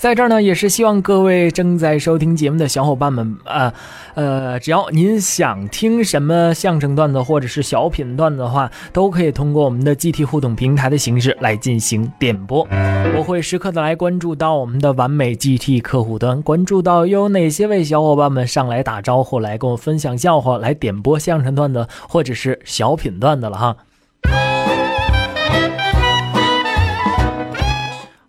[0.04, 3.72] 在这儿呢，也是希望各位正在收听节目的小伙伴们，呃，
[4.12, 12.68] 呃，只要您想听什么相声段子或者是小品段子的话，都可以通过我们的 GT 互动平台的形式来进行点播。
[13.16, 23.76] 我会时刻的来关注到我们的完美 GT 客户端，关注到又有哪些位小伙伴们上来打招呼，来跟我分享笑话，来点播相声段子或者是小品段子了哈。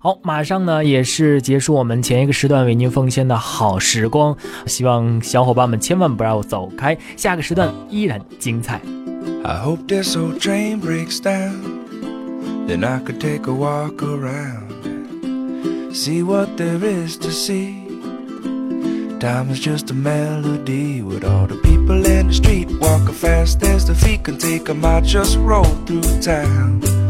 [0.05, 4.37] 好，马上呢也是结束我们前一个时段为您奉献的好时光，
[4.67, 8.79] 希望小伙伴们千万不要走开，下个时段依然精彩。
[9.43, 11.55] I hope this old train breaks down,
[12.67, 14.69] then I could take a walk around,
[15.91, 17.73] see what there is to see.
[19.19, 23.87] Time is just a melody with all the people in the street walking fast as
[23.87, 24.85] the feet can take 'em.
[24.85, 27.04] I just roll through town.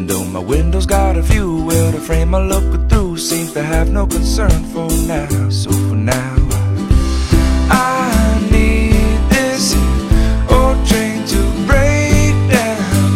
[0.00, 3.62] And though my window's got a view, well, the frame I look through seems to
[3.62, 5.28] have no concern for now.
[5.50, 6.36] So for now,
[7.68, 9.74] I need this
[10.50, 13.10] old train to break down.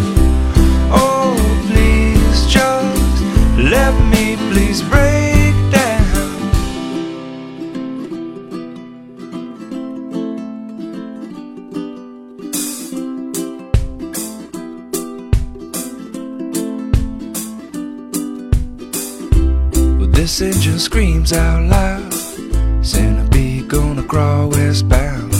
[0.93, 1.35] Oh,
[1.69, 3.23] please just
[3.57, 5.14] let me please break
[20.41, 22.13] Engine screams out loud,
[22.85, 25.33] centipede gonna crawl westbound.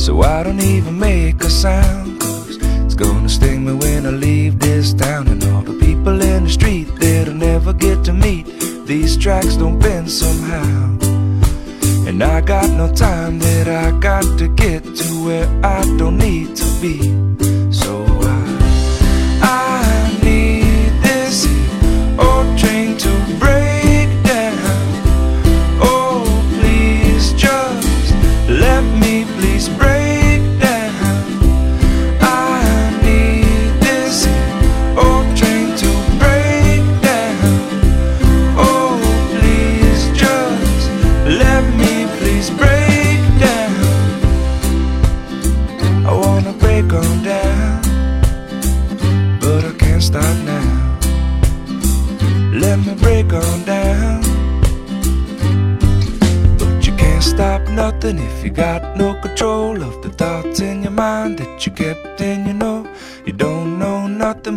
[0.00, 4.58] So I don't even make a sound, cause it's gonna sting me when I leave
[4.58, 5.28] this town.
[5.28, 8.46] And all the people in the street that'll never get to meet,
[8.86, 10.98] these tracks don't bend somehow.
[12.08, 16.56] And I got no time that I got to get to where I don't need
[16.56, 17.41] to be.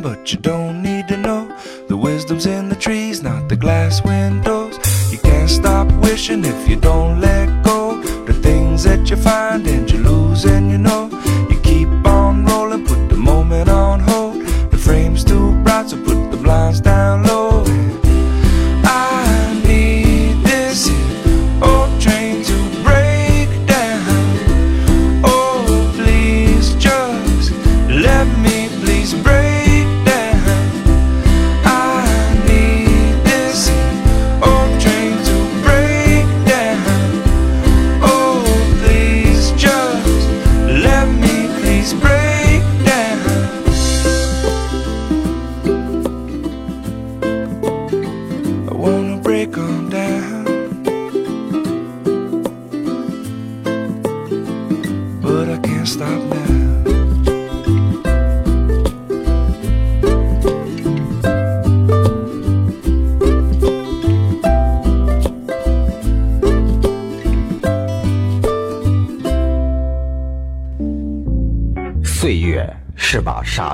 [0.01, 0.54] But you don't.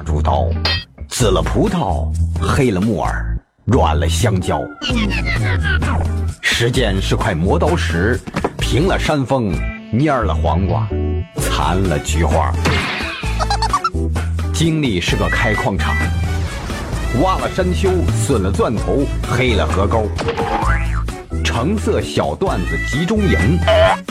[0.01, 0.49] 猪刀，
[1.07, 2.11] 紫了葡萄，
[2.41, 4.61] 黑了木耳，软了香蕉。
[6.41, 8.19] 时间是块磨刀石，
[8.57, 9.53] 平了山峰，
[9.93, 10.87] 蔫了黄瓜，
[11.37, 12.51] 残了菊花。
[14.53, 15.95] 经历是个开矿场，
[17.21, 17.89] 挖了山丘，
[18.25, 20.07] 损了钻头，黑了河沟。
[21.43, 23.59] 橙色小段子集中营，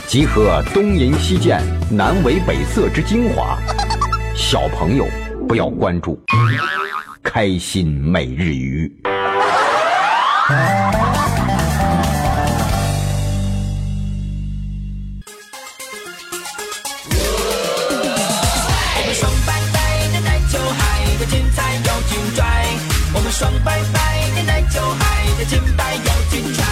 [0.06, 3.58] 集合东淫西贱、南伪北色之精华。
[4.34, 5.06] 小朋友
[5.50, 6.16] 不要关注，
[7.24, 8.88] 开心每日鱼。
[9.02, 10.54] 我
[19.04, 22.64] 们爽白白的奶酒海的精彩又精拽，
[23.12, 26.62] 我们爽白白的奶酒海的精白又精彩。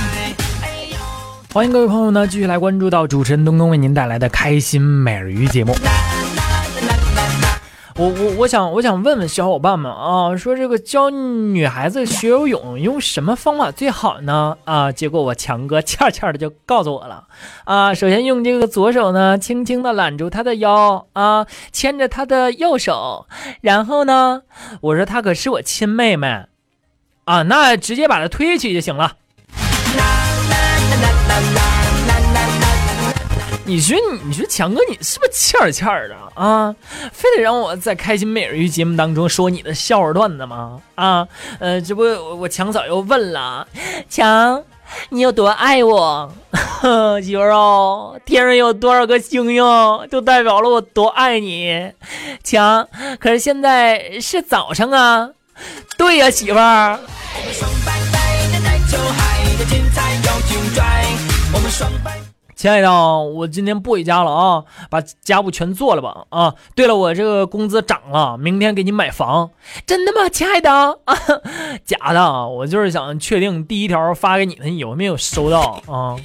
[1.53, 5.75] 欢迎各位朋友呢，继续来关注到主持人东东为您带来的开心每日鱼节目。
[7.99, 14.57] 我我我想我想问问小伙伴们啊，说这个教女孩子学游泳用什么方法最好呢？
[14.67, 17.25] 啊，结果我强哥欠欠的就告诉我了
[17.65, 23.27] 啊，首先用这个左手呢，轻轻的揽住她的腰啊，牵着她的右手，
[23.63, 24.43] 然后呢，
[24.81, 26.45] 我说她可是我亲妹妹
[27.25, 29.17] 啊，那直接把她推下去就行了。
[33.69, 36.75] 你说，你说强哥，你是不是欠儿欠儿的啊？
[37.13, 40.81] 非得让我在开心美人鱼节目当中说你的笑话段子吗？
[40.95, 41.29] 啊，
[41.61, 43.69] 呃，这不，我强嫂又问了，
[44.09, 44.65] 强，
[45.11, 46.33] 你有多爱我？
[47.23, 49.63] 媳妇儿哦，天上有多少个星星，
[50.11, 51.93] 就代表了我多爱你。
[52.43, 52.89] 强，
[53.21, 55.29] 可是现在是早上啊。
[55.99, 56.99] 对呀，媳妇儿。
[62.59, 66.57] 亲爱的，我今天不回家了啊，把家务全做了吧啊！
[66.75, 69.51] 对了，我这个工资涨了，明天给你买房，
[69.87, 70.69] 真的吗，亲爱的？
[71.05, 71.17] 啊，
[71.87, 76.17] 假的，我就是想确定第一条发给你的，有没有收到啊？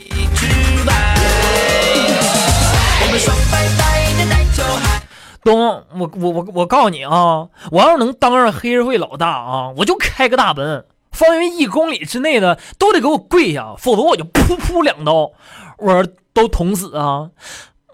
[5.43, 15.30] 东，我我我我告诉你啊，我要是能当上黑社会老大啊，我就开个大奔，方圆一公里之内的都得给我跪下，否则我就噗噗两刀，
[15.78, 16.04] 我。
[16.34, 17.30] 都捅死啊！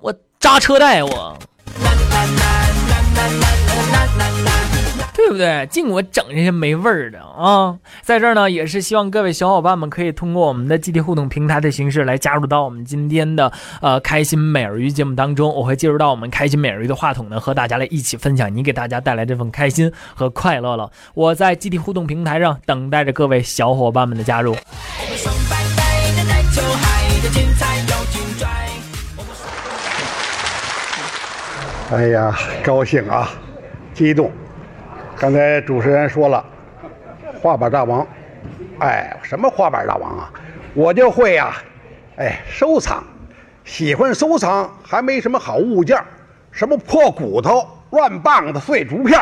[0.02, 1.38] 我扎车带我，
[5.13, 5.67] 对不对？
[5.69, 7.78] 净给我整这些没味儿的啊！
[8.02, 15.54] 在这儿呢，也是希望各位小伙伴们可以通过我们的集体互动平台的形式来加入到我们今天的呃开心美人鱼节目当中。
[15.54, 20.89] 我会进入到我们开心美人鱼的话筒呢，和大家来一起分享你给大家带来这份开心和快乐了。
[21.13, 24.56] 我在集体互动平台上等待着各位小伙伴们的加入。
[31.91, 33.32] 哎呀，高兴啊，
[33.95, 34.32] 激动！
[35.17, 36.45] 刚才主持人说了，
[37.41, 38.06] 画板大王，
[38.78, 40.32] 哎，什么画板大王啊？
[40.75, 41.56] 我就会呀，
[42.17, 43.04] 哎，收藏，
[43.65, 45.99] 喜欢收藏，还没什么好物件
[46.52, 49.19] 什么破骨头、乱棒子、碎竹片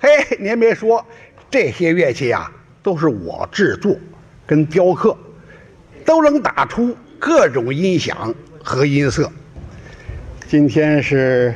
[0.00, 1.04] 嘿，您别说，
[1.50, 2.50] 这些乐器啊，
[2.82, 3.94] 都是我制作
[4.46, 5.14] 跟雕刻，
[6.06, 9.30] 都能打出各种音响和音色。
[10.48, 11.54] 今天是。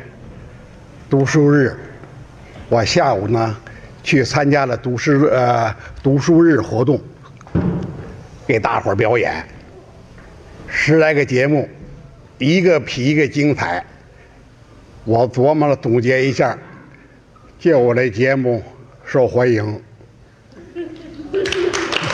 [1.11, 1.77] 读书日，
[2.69, 3.57] 我下午呢
[4.01, 7.01] 去参加了读书呃读书日活动，
[8.47, 9.45] 给大伙儿表演
[10.69, 11.69] 十来个节目，
[12.39, 13.85] 一个比一个精彩。
[15.05, 16.57] 我琢磨了总结一下，
[17.59, 18.63] 就我这节目
[19.05, 19.83] 受欢迎。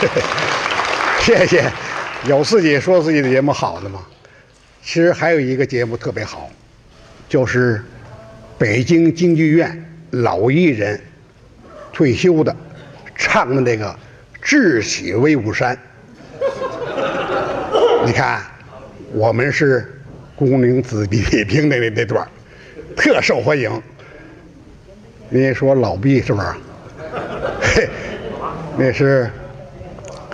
[1.20, 1.70] 谢谢，
[2.26, 4.00] 有自己说自己的节目好的吗？
[4.82, 6.48] 其实还有一个节目特别好，
[7.28, 7.84] 就是。
[8.58, 10.98] 北京京剧院老艺人
[11.92, 12.56] 退休的
[13.14, 13.92] 唱的那个
[14.40, 15.76] 《智取威武山》，
[18.06, 18.42] 你看，
[19.12, 20.00] 我们是
[20.34, 22.26] 工龄子弟兵的那那段
[22.96, 23.82] 特受欢迎。
[25.28, 26.46] 您说老毕是不是？
[27.60, 27.88] 嘿，
[28.78, 29.30] 那是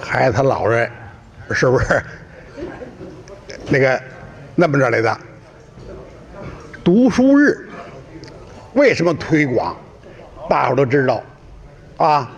[0.00, 0.88] 孩子他老人，
[1.50, 2.00] 是不是？
[3.68, 4.00] 那个
[4.54, 5.18] 那么着来的
[6.85, 7.68] 读书日。
[8.74, 9.76] 为什么推广？
[10.48, 11.22] 大伙都知道，
[11.96, 12.31] 啊，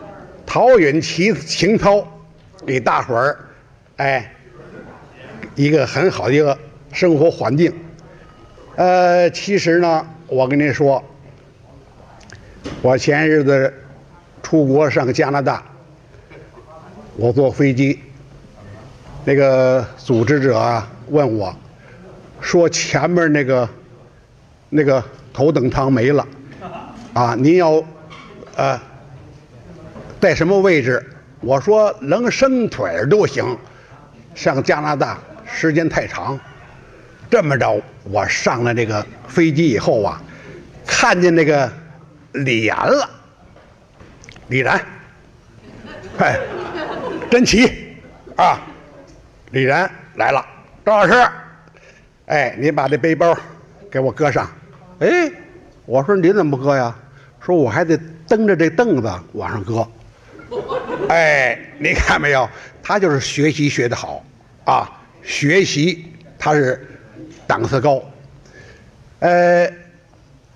[0.44, 2.06] 陶允情情操，
[2.66, 3.38] 给大伙儿，
[3.96, 4.32] 哎，
[5.54, 6.56] 一个很好的一个
[6.92, 7.72] 生活环境。
[8.76, 11.02] 呃，其实呢，我跟您说，
[12.82, 13.72] 我前日子
[14.42, 15.62] 出国上加拿大，
[17.16, 18.00] 我坐飞机，
[19.24, 21.54] 那个组织者啊问我，
[22.40, 23.68] 说前面那个
[24.74, 25.02] 那个。
[25.36, 26.24] 头等舱没了，
[27.12, 27.34] 啊！
[27.36, 27.82] 您要
[28.54, 28.80] 呃，
[30.20, 31.04] 在什么位置？
[31.40, 33.58] 我说能伸腿儿就行。
[34.36, 36.38] 上加拿大时间太长，
[37.28, 40.22] 这么着，我上了这个飞机以后啊，
[40.86, 41.68] 看见那个
[42.30, 43.10] 李岩了。
[44.46, 44.80] 李然，
[46.18, 46.38] 哎，
[47.28, 47.96] 真奇
[48.36, 48.60] 啊！
[49.50, 50.46] 李然来了，
[50.86, 51.28] 张老师，
[52.26, 53.36] 哎，你把这背包
[53.90, 54.48] 给我搁上。
[55.00, 55.30] 哎，
[55.86, 56.94] 我说你怎么不搁呀？
[57.40, 59.86] 说我还得蹬着这凳子往上搁。
[61.08, 62.48] 哎，你看没有？
[62.82, 64.24] 他就是学习学得好，
[64.64, 64.90] 啊，
[65.22, 66.86] 学习他是
[67.46, 68.02] 档次高。
[69.20, 69.70] 呃，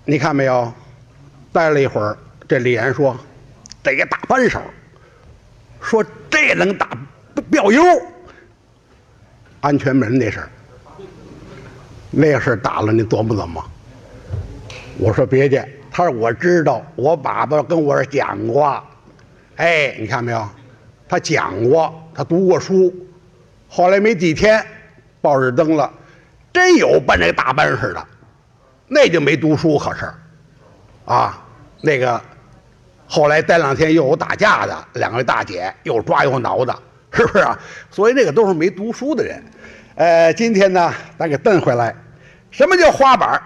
[0.05, 0.71] 你看没有？
[1.51, 2.17] 待了一会儿，
[2.47, 3.17] 这李岩说
[3.83, 4.61] ：“这个大扳手，
[5.81, 6.89] 说这能打
[7.49, 7.81] 标油，
[9.61, 10.49] 安全门那事儿，
[12.11, 13.63] 那事儿打了，你琢磨琢磨。”
[14.99, 18.83] 我说别介，他说我知道，我爸爸跟我讲过。
[19.55, 20.47] 哎，你看没有？
[21.07, 22.93] 他讲过，他读过书。
[23.69, 24.61] 后来没几天，
[25.21, 25.89] 报纸登了，
[26.51, 28.05] 真有办这大班似的，
[28.89, 30.05] 那就没读书可是。
[31.05, 31.45] 啊，
[31.81, 32.21] 那个
[33.07, 36.77] 后来待两天又有打架的，两位大姐又抓又挠的，
[37.13, 37.57] 是不是啊？
[37.89, 39.41] 所以那个都是没读书的人。
[39.95, 41.95] 呃，今天呢，咱给蹬回来。
[42.51, 43.41] 什么叫花板？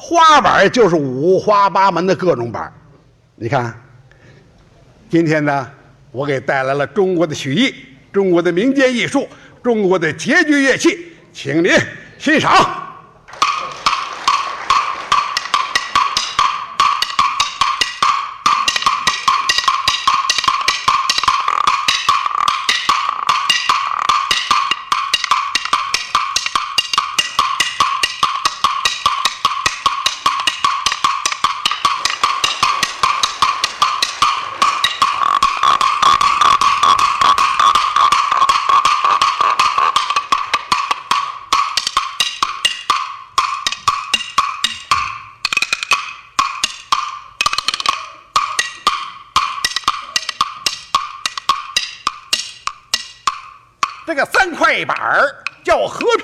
[0.00, 2.72] 花板就是五花八门的各种板。
[3.34, 3.76] 你看，
[5.10, 5.68] 今天呢，
[6.12, 7.74] 我给带来了中国的曲艺、
[8.12, 9.28] 中国的民间艺术、
[9.62, 11.72] 中国的节剧乐器，请您
[12.16, 12.87] 欣赏。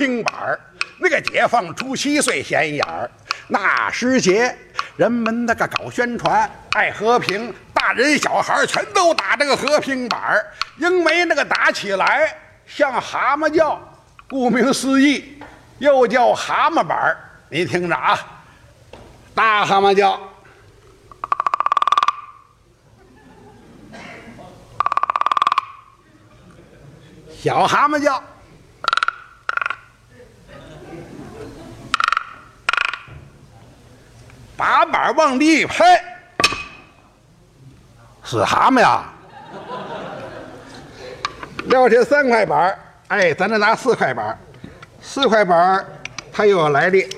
[0.05, 0.61] 平板儿，
[0.98, 3.11] 那个解放初期最显眼儿。
[3.48, 4.55] 那时节，
[4.96, 10.46] 人们那个搞宣传，爱和平，大人小孩全都打这个和平板儿，
[10.76, 12.36] 因为那个打起来
[12.66, 13.80] 像蛤蟆叫，
[14.28, 15.42] 顾名思义，
[15.78, 17.16] 又叫蛤蟆板儿。
[17.48, 18.18] 你听着啊，
[19.34, 20.20] 大蛤蟆叫。
[27.42, 28.22] 小蛤蟆叫，
[34.57, 36.02] 把板往地一拍，
[38.22, 39.05] 死蛤蟆呀！
[41.66, 42.78] 撂下三块板
[43.09, 44.38] 哎，咱这拿四块板
[45.00, 45.84] 四块板
[46.32, 47.09] 它又有来历。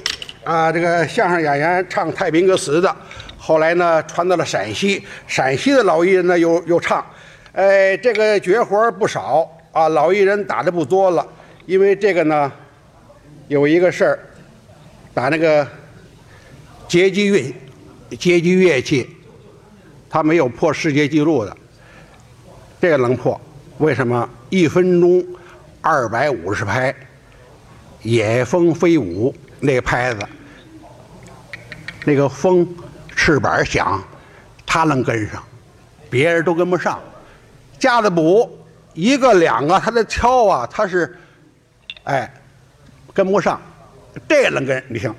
[0.45, 0.71] 啊。
[0.73, 2.97] 这个相声演员唱太平歌词的，
[3.37, 7.05] 后来呢传到了陕西，陕西的老艺人呢又又唱，
[7.53, 9.51] 哎，这个绝活不少。
[9.73, 11.27] 啊，老艺人打的不多了，
[11.67, 12.51] 因为这个呢，
[13.49, 14.19] 有一个事儿，
[15.13, 15.67] 打那个
[16.89, 17.55] 节击乐，
[18.17, 19.09] 节击乐器，
[20.09, 21.57] 他没有破世界纪录的，
[22.81, 23.41] 这个能破，
[23.79, 24.29] 为什么？
[24.49, 25.25] 一分钟
[25.81, 26.95] 二百五十拍，
[28.03, 30.21] 野蜂飞舞那拍子，
[32.05, 32.67] 那个风
[33.15, 34.03] 翅膀响，
[34.65, 35.43] 他能跟上，
[36.09, 37.01] 别人都跟不上，
[37.79, 38.59] 架子鼓。
[38.95, 41.19] 一个两个，他的敲啊，他是，
[42.05, 42.33] 哎，
[43.13, 43.61] 跟不上，
[44.27, 45.15] 这能跟你听。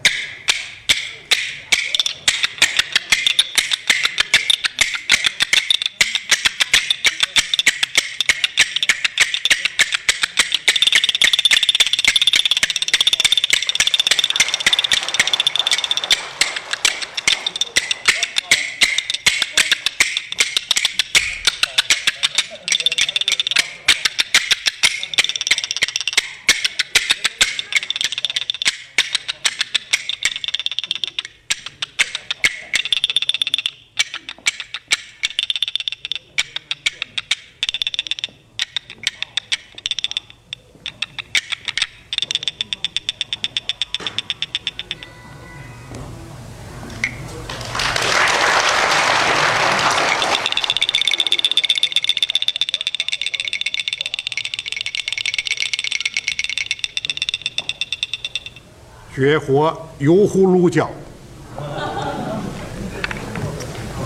[59.18, 60.88] 绝活油葫芦叫，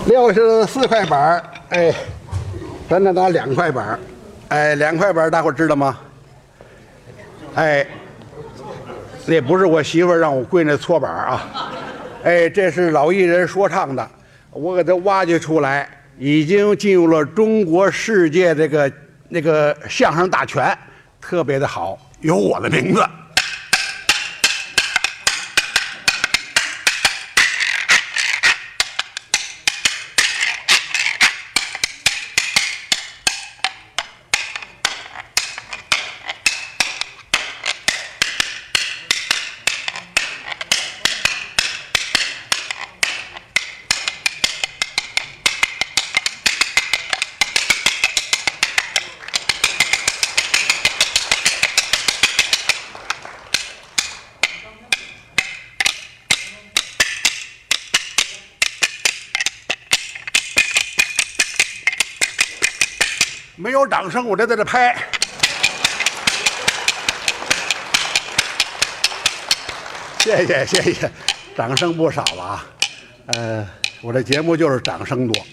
[0.06, 1.94] 六十四块板儿，哎，
[2.88, 4.00] 咱这拿两块板儿，
[4.48, 5.98] 哎，两块板儿大伙知道吗？
[7.56, 7.86] 哎，
[9.26, 11.72] 那不是我媳妇让我跪那搓板儿啊，
[12.24, 14.10] 哎，这是老艺人说唱的，
[14.50, 15.86] 我给他挖掘出来，
[16.18, 18.90] 已经进入了中国世界这个
[19.28, 20.74] 那个相声大全，
[21.20, 23.04] 特别的好，有我的名字。
[63.82, 64.96] 有掌声，我就在这拍。
[70.20, 71.10] 谢谢谢谢，
[71.56, 72.66] 掌声不少了啊。
[73.34, 73.68] 呃，
[74.00, 75.44] 我这节目就是掌声多。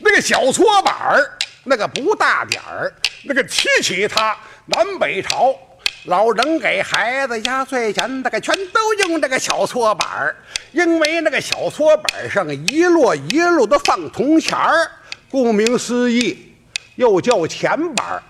[0.00, 5.56] 那个小搓板儿，那个不大点儿，那个提起它南北朝，
[6.04, 10.36] 老人给孩子压岁钱，那个全都用这个小搓板儿，
[10.72, 14.90] 因为那个小搓板上一摞一摞的放铜钱儿，
[15.30, 16.50] 顾名思义。
[16.96, 18.22] 又叫钱板儿。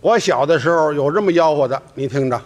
[0.00, 2.40] 我小的时候有这么吆喝的，你听着：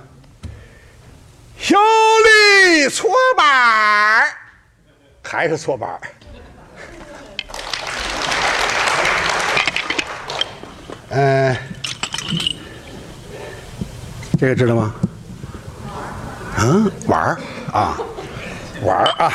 [1.59, 1.78] 兄
[2.24, 4.28] 弟搓板儿，
[5.22, 6.01] 还是搓板儿。
[11.11, 11.57] 嗯、
[14.38, 14.94] 这个知道吗？
[16.61, 17.38] 嗯，碗儿
[17.72, 17.98] 啊，
[18.82, 19.32] 碗儿啊，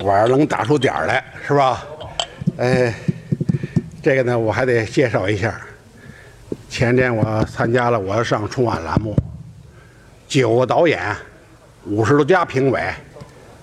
[0.00, 1.84] 碗儿能打出点儿来，是吧？
[2.58, 2.94] 哎。
[4.06, 5.60] 这个呢，我还得介绍一下。
[6.70, 9.16] 前天我参加了《我要上春晚》栏目，
[10.28, 11.12] 九个导演，
[11.86, 12.80] 五十多家评委，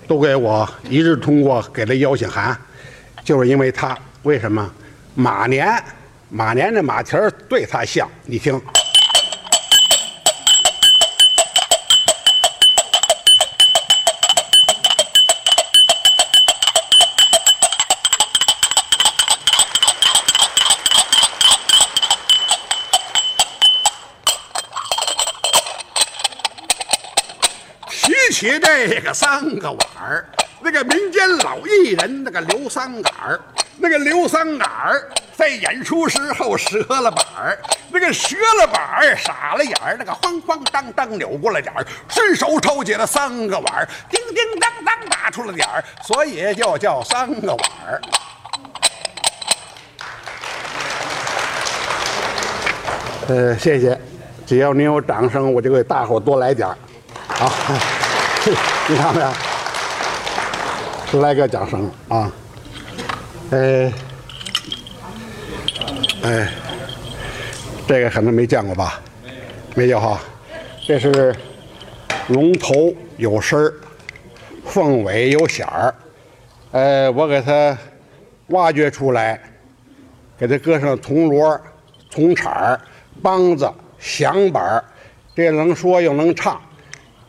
[0.06, 2.54] 都给我一致通过，给了邀请函，
[3.24, 3.98] 就是因为他。
[4.24, 4.70] 为什么？
[5.16, 5.82] 马年，
[6.28, 8.62] 马年这马蹄儿对他像，你听。
[28.44, 30.26] 提这个三个碗儿，
[30.60, 33.40] 那个民间老艺人那个刘三杆儿，
[33.78, 37.58] 那个刘三杆儿在演出时候折了板儿，
[37.90, 48.02] 那个折了板儿傻了眼儿，那个慌慌张张扭过了点儿，顺手抽起了三个碗儿，叮叮当当打出了点儿，所以就叫三个碗儿。
[53.30, 53.98] 呃，谢谢，
[54.46, 56.78] 只要您有掌声，我就给大伙儿多来点儿。
[57.30, 57.50] 好，
[58.90, 59.32] 你看没有？
[61.22, 62.30] 来个掌声啊！
[63.52, 63.94] 哎，
[66.24, 66.50] 哎，
[67.88, 69.00] 这个可能没见过吧？
[69.76, 70.20] 没有哈。
[70.86, 71.34] 这是
[72.28, 73.74] 龙头有身儿，
[74.66, 75.96] 凤尾有响儿。
[76.72, 77.78] 呃，我给它
[78.48, 79.40] 挖掘出来，
[80.38, 81.60] 给它搁上铜锣、
[82.12, 82.82] 铜铲儿、
[83.22, 84.84] 梆子、响板儿，
[85.36, 86.60] 这能说又能唱。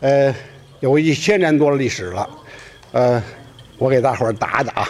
[0.01, 0.35] 呃，
[0.81, 2.29] 有一千年多的历史了，
[2.93, 3.23] 呃，
[3.79, 4.89] 我给大伙儿打打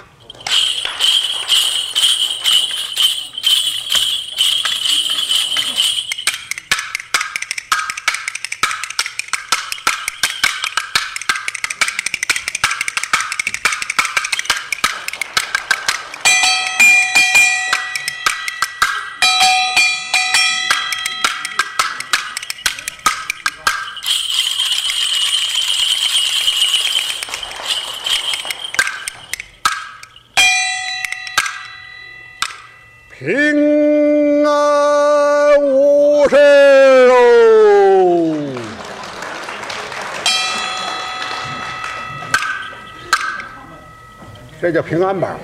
[44.64, 45.36] 这叫平安板。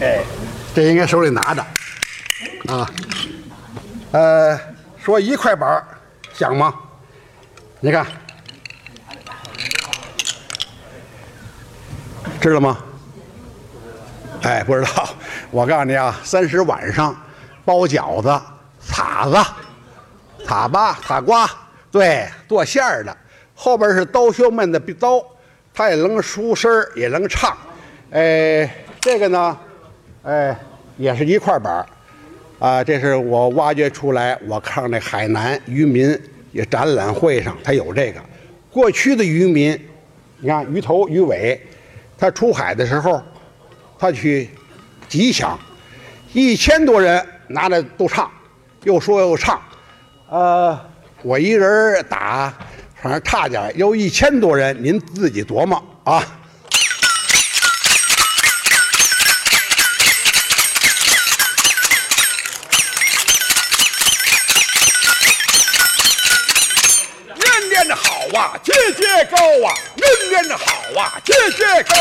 [0.00, 0.24] 哎，
[0.74, 1.64] 这应该手里拿着
[2.66, 2.90] 啊。
[4.10, 4.58] 呃，
[4.98, 5.86] 说一块板儿
[6.32, 6.74] 响吗？
[7.78, 8.04] 你看，
[12.40, 12.78] 知道吗？
[14.42, 15.08] 哎，不知道。
[15.52, 17.14] 我告诉你啊，三十晚上
[17.64, 18.42] 包饺子、
[18.90, 19.36] 塔子、
[20.44, 21.48] 塔巴、塔瓜，
[21.92, 23.16] 对，剁馅儿的。
[23.58, 25.24] 后边是刀削焖的刀，
[25.76, 27.54] 他也能出声也能唱。
[28.10, 29.58] 哎，这个呢，
[30.22, 30.56] 哎，
[30.96, 31.86] 也是一块板儿
[32.58, 36.18] 啊，这是我挖掘出来，我看那海南渔民
[36.50, 38.20] 也展览会上，他有这个。
[38.70, 39.78] 过去的渔民，
[40.38, 41.60] 你看鱼头鱼尾，
[42.16, 43.22] 他出海的时候，
[43.98, 44.48] 他去
[45.08, 45.58] 吉祥，
[46.32, 48.30] 一千多人拿着都唱，
[48.84, 49.60] 又说又唱，
[50.30, 50.78] 呃，
[51.22, 52.54] 我一人打，
[53.06, 56.26] 反正差点儿，有一千多人，您自己琢磨啊。
[67.36, 70.64] 年年的好啊，节节高啊，年年的好
[71.00, 71.94] 啊，节节高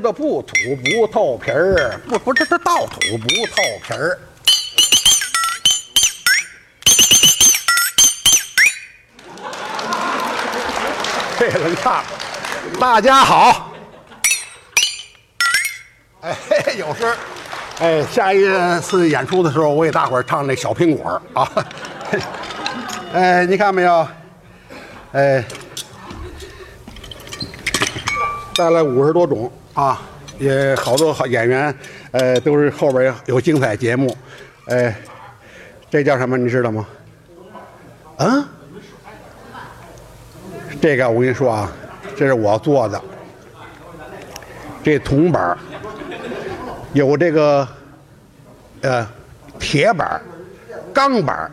[0.00, 0.10] 啊。
[0.10, 4.18] 吃不得不吐不透皮儿，不不这这倒吐不透皮儿。
[11.38, 12.02] 这能唱，
[12.78, 13.72] 大家好。
[16.22, 17.16] 哎，嘿嘿有事儿。
[17.80, 18.42] 哎，下一
[18.80, 21.50] 次演出的时候，我给大伙儿唱那小苹果儿啊。
[23.12, 24.08] 哎，你看没有？
[25.12, 25.44] 哎，
[28.54, 29.50] 带来五十多种
[29.80, 29.98] 啊，
[30.38, 31.74] 也好多好演员，
[32.10, 34.14] 呃，都是后边有精彩节目。
[34.66, 34.94] 哎，
[35.88, 36.36] 这叫什么？
[36.36, 36.86] 你知道吗？
[38.18, 38.46] 啊？
[40.82, 41.72] 这个我跟你说啊，
[42.14, 43.02] 这是我做的，
[44.82, 45.56] 这铜板
[46.92, 47.66] 有这个
[48.82, 49.08] 呃
[49.58, 50.20] 铁板、
[50.92, 51.50] 钢板，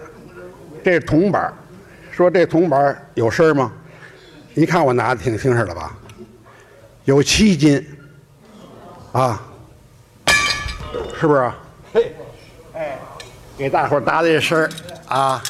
[0.84, 1.54] 这是铜板。
[2.12, 3.72] 说这铜板有声吗？
[4.54, 5.96] 一看我拿的挺精神了吧？
[7.06, 7.82] 有七斤
[9.14, 9.42] 啊，
[11.20, 11.52] 是不是？
[11.94, 12.16] 嘿，
[12.74, 13.00] 哎，
[13.58, 14.70] 给大伙儿搭的这声儿
[15.08, 15.42] 啊。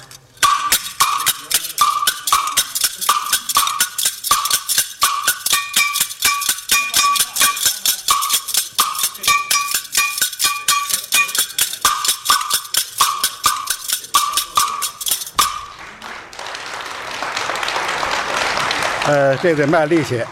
[19.07, 20.23] 呃，这得卖力气，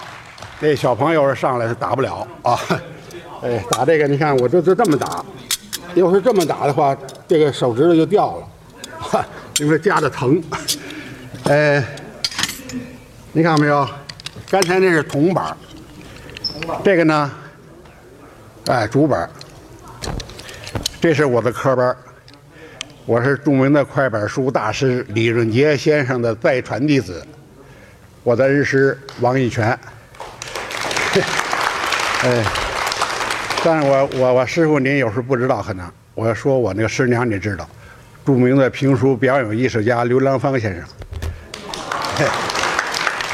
[0.60, 2.60] 这小朋友上来是打不了啊。
[3.46, 5.24] 哎，打这个，你看我这就这么打，
[5.94, 8.48] 要是这么打的话，这个手指头就掉了，
[8.98, 9.24] 哈，
[9.60, 10.42] 因为夹着疼。
[11.44, 11.86] 哎，
[13.34, 13.88] 你看没有？
[14.50, 15.58] 刚才那是铜板儿，
[16.84, 17.32] 这个呢，
[18.66, 19.30] 哎，竹板儿。
[21.00, 21.96] 这是我的科班儿
[23.06, 27.24] 我是著名的快板书大师李润杰先生的再传弟子。
[28.24, 29.78] 我的恩师王一泉，
[32.24, 32.44] 哎，
[33.66, 37.68] 但是我我我师傅您有时候不知道可能，我说我那个师娘你知道，
[38.24, 40.84] 著名的评书表演艺术家刘兰芳先生。
[42.16, 42.26] 嘿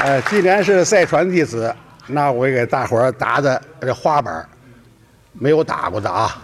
[0.02, 1.74] 呃，既然是赛传弟子，
[2.06, 4.48] 那我给大伙儿打的这花板
[5.34, 6.42] 没有打过的啊，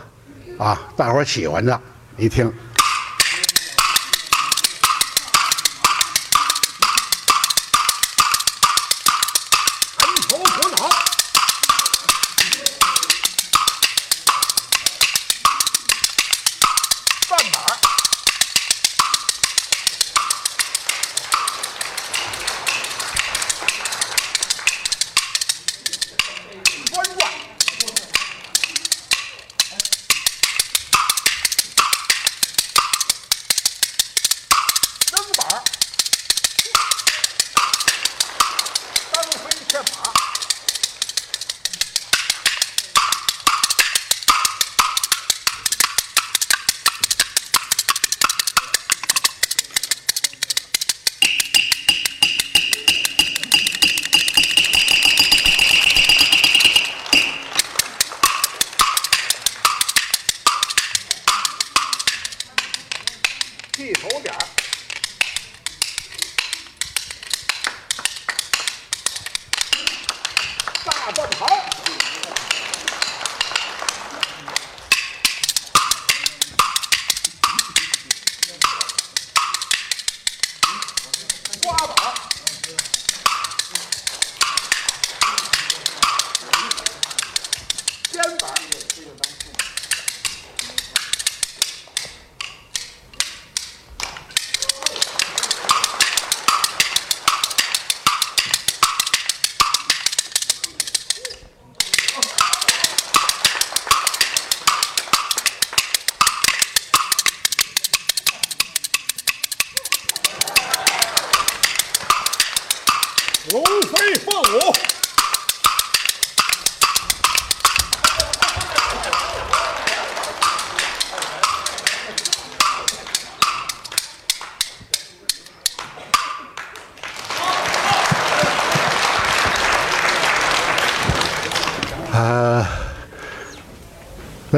[0.58, 1.80] 啊，大伙儿喜欢的，
[2.14, 2.52] 你听。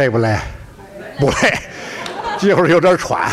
[0.01, 0.35] 累不累？
[1.19, 1.53] 不累，
[2.39, 3.31] 这会儿有点喘。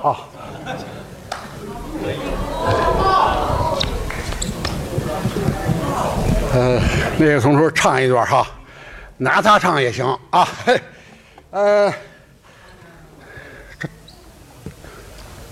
[0.00, 0.26] 好，
[6.54, 6.80] 呃，
[7.18, 8.46] 那个从头唱一段哈，
[9.18, 10.48] 拿他唱也行啊。
[10.64, 10.80] 嘿，
[11.50, 11.92] 呃，
[13.78, 13.86] 这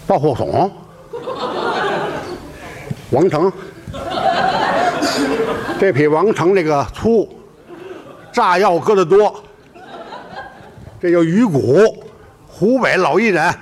[0.07, 0.73] 爆火虫，
[3.11, 3.53] 王成。
[5.79, 7.38] 这比王成这个粗，
[8.39, 9.35] 炸药搁的多。
[11.01, 12.07] 这叫鱼骨，
[12.47, 13.53] 湖北老艺人。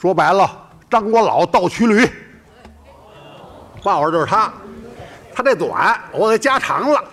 [0.00, 0.48] 说白了，
[0.88, 2.08] 张国老倒骑驴。
[3.82, 4.52] 报号就是他，
[5.34, 7.04] 他这短我给加长了。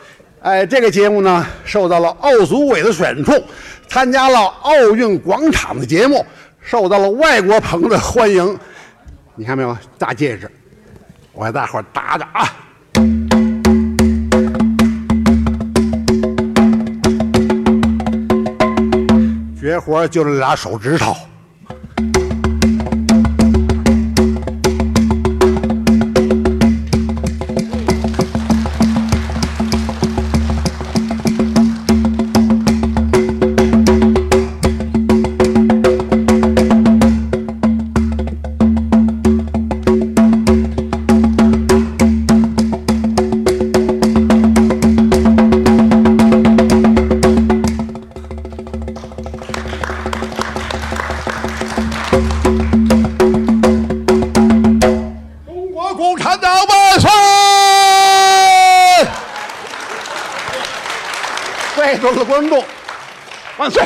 [0.43, 3.43] 哎，这个节目呢，受到了奥组委的选中，
[3.87, 6.23] 参加了奥运广场的节目，
[6.61, 8.59] 受到了外国朋友的欢迎。
[9.33, 10.47] 你看没有，大戒指，
[11.33, 12.53] 我给大伙儿打打啊。
[19.81, 21.30] 活就这俩手指头。
[62.31, 62.63] 观众，
[63.57, 63.83] 万岁！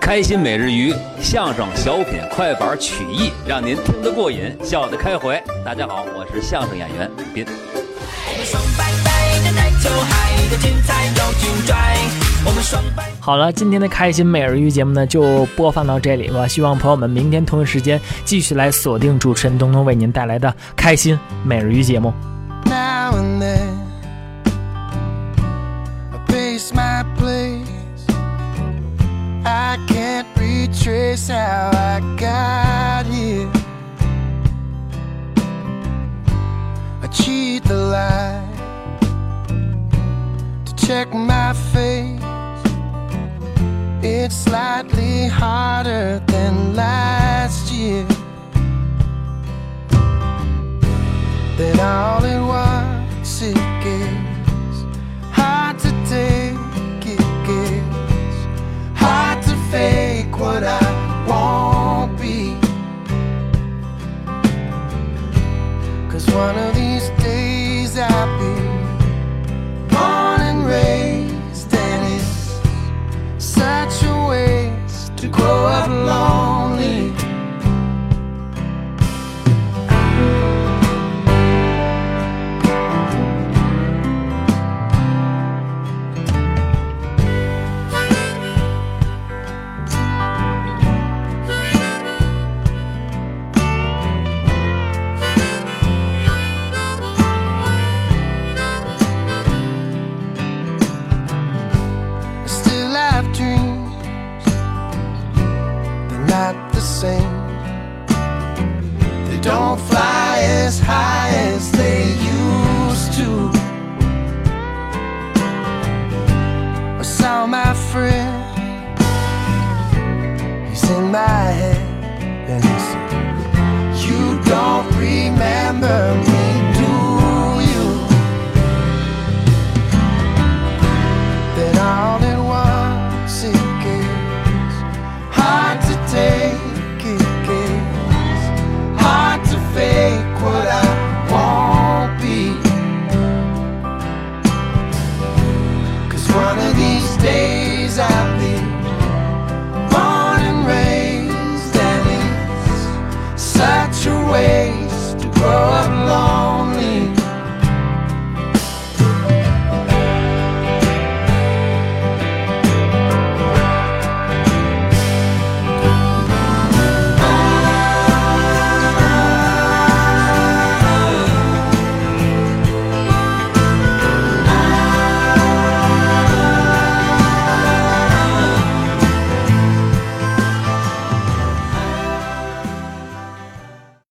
[0.00, 5.38] 开心每日鱼相声、小品、快板、曲艺，让您听得过瘾，笑得开怀。
[5.62, 7.46] 大家好，我是相声演员李斌。
[13.20, 16.48] 好了，今天的开心每日鱼节目呢就播放到这里吧。
[16.48, 22.10] 希望朋友们明天同一时间继续来锁定主持人东东为您带来的开心每日鱼节目。
[44.74, 48.04] Slightly harder than last year.
[51.56, 53.54] Then all at once it
[53.84, 54.78] gets
[55.30, 56.58] hard to take.
[57.06, 58.38] It gets
[58.96, 60.84] hard to fake what I
[61.28, 62.56] won't be.
[66.10, 66.73] Cause one of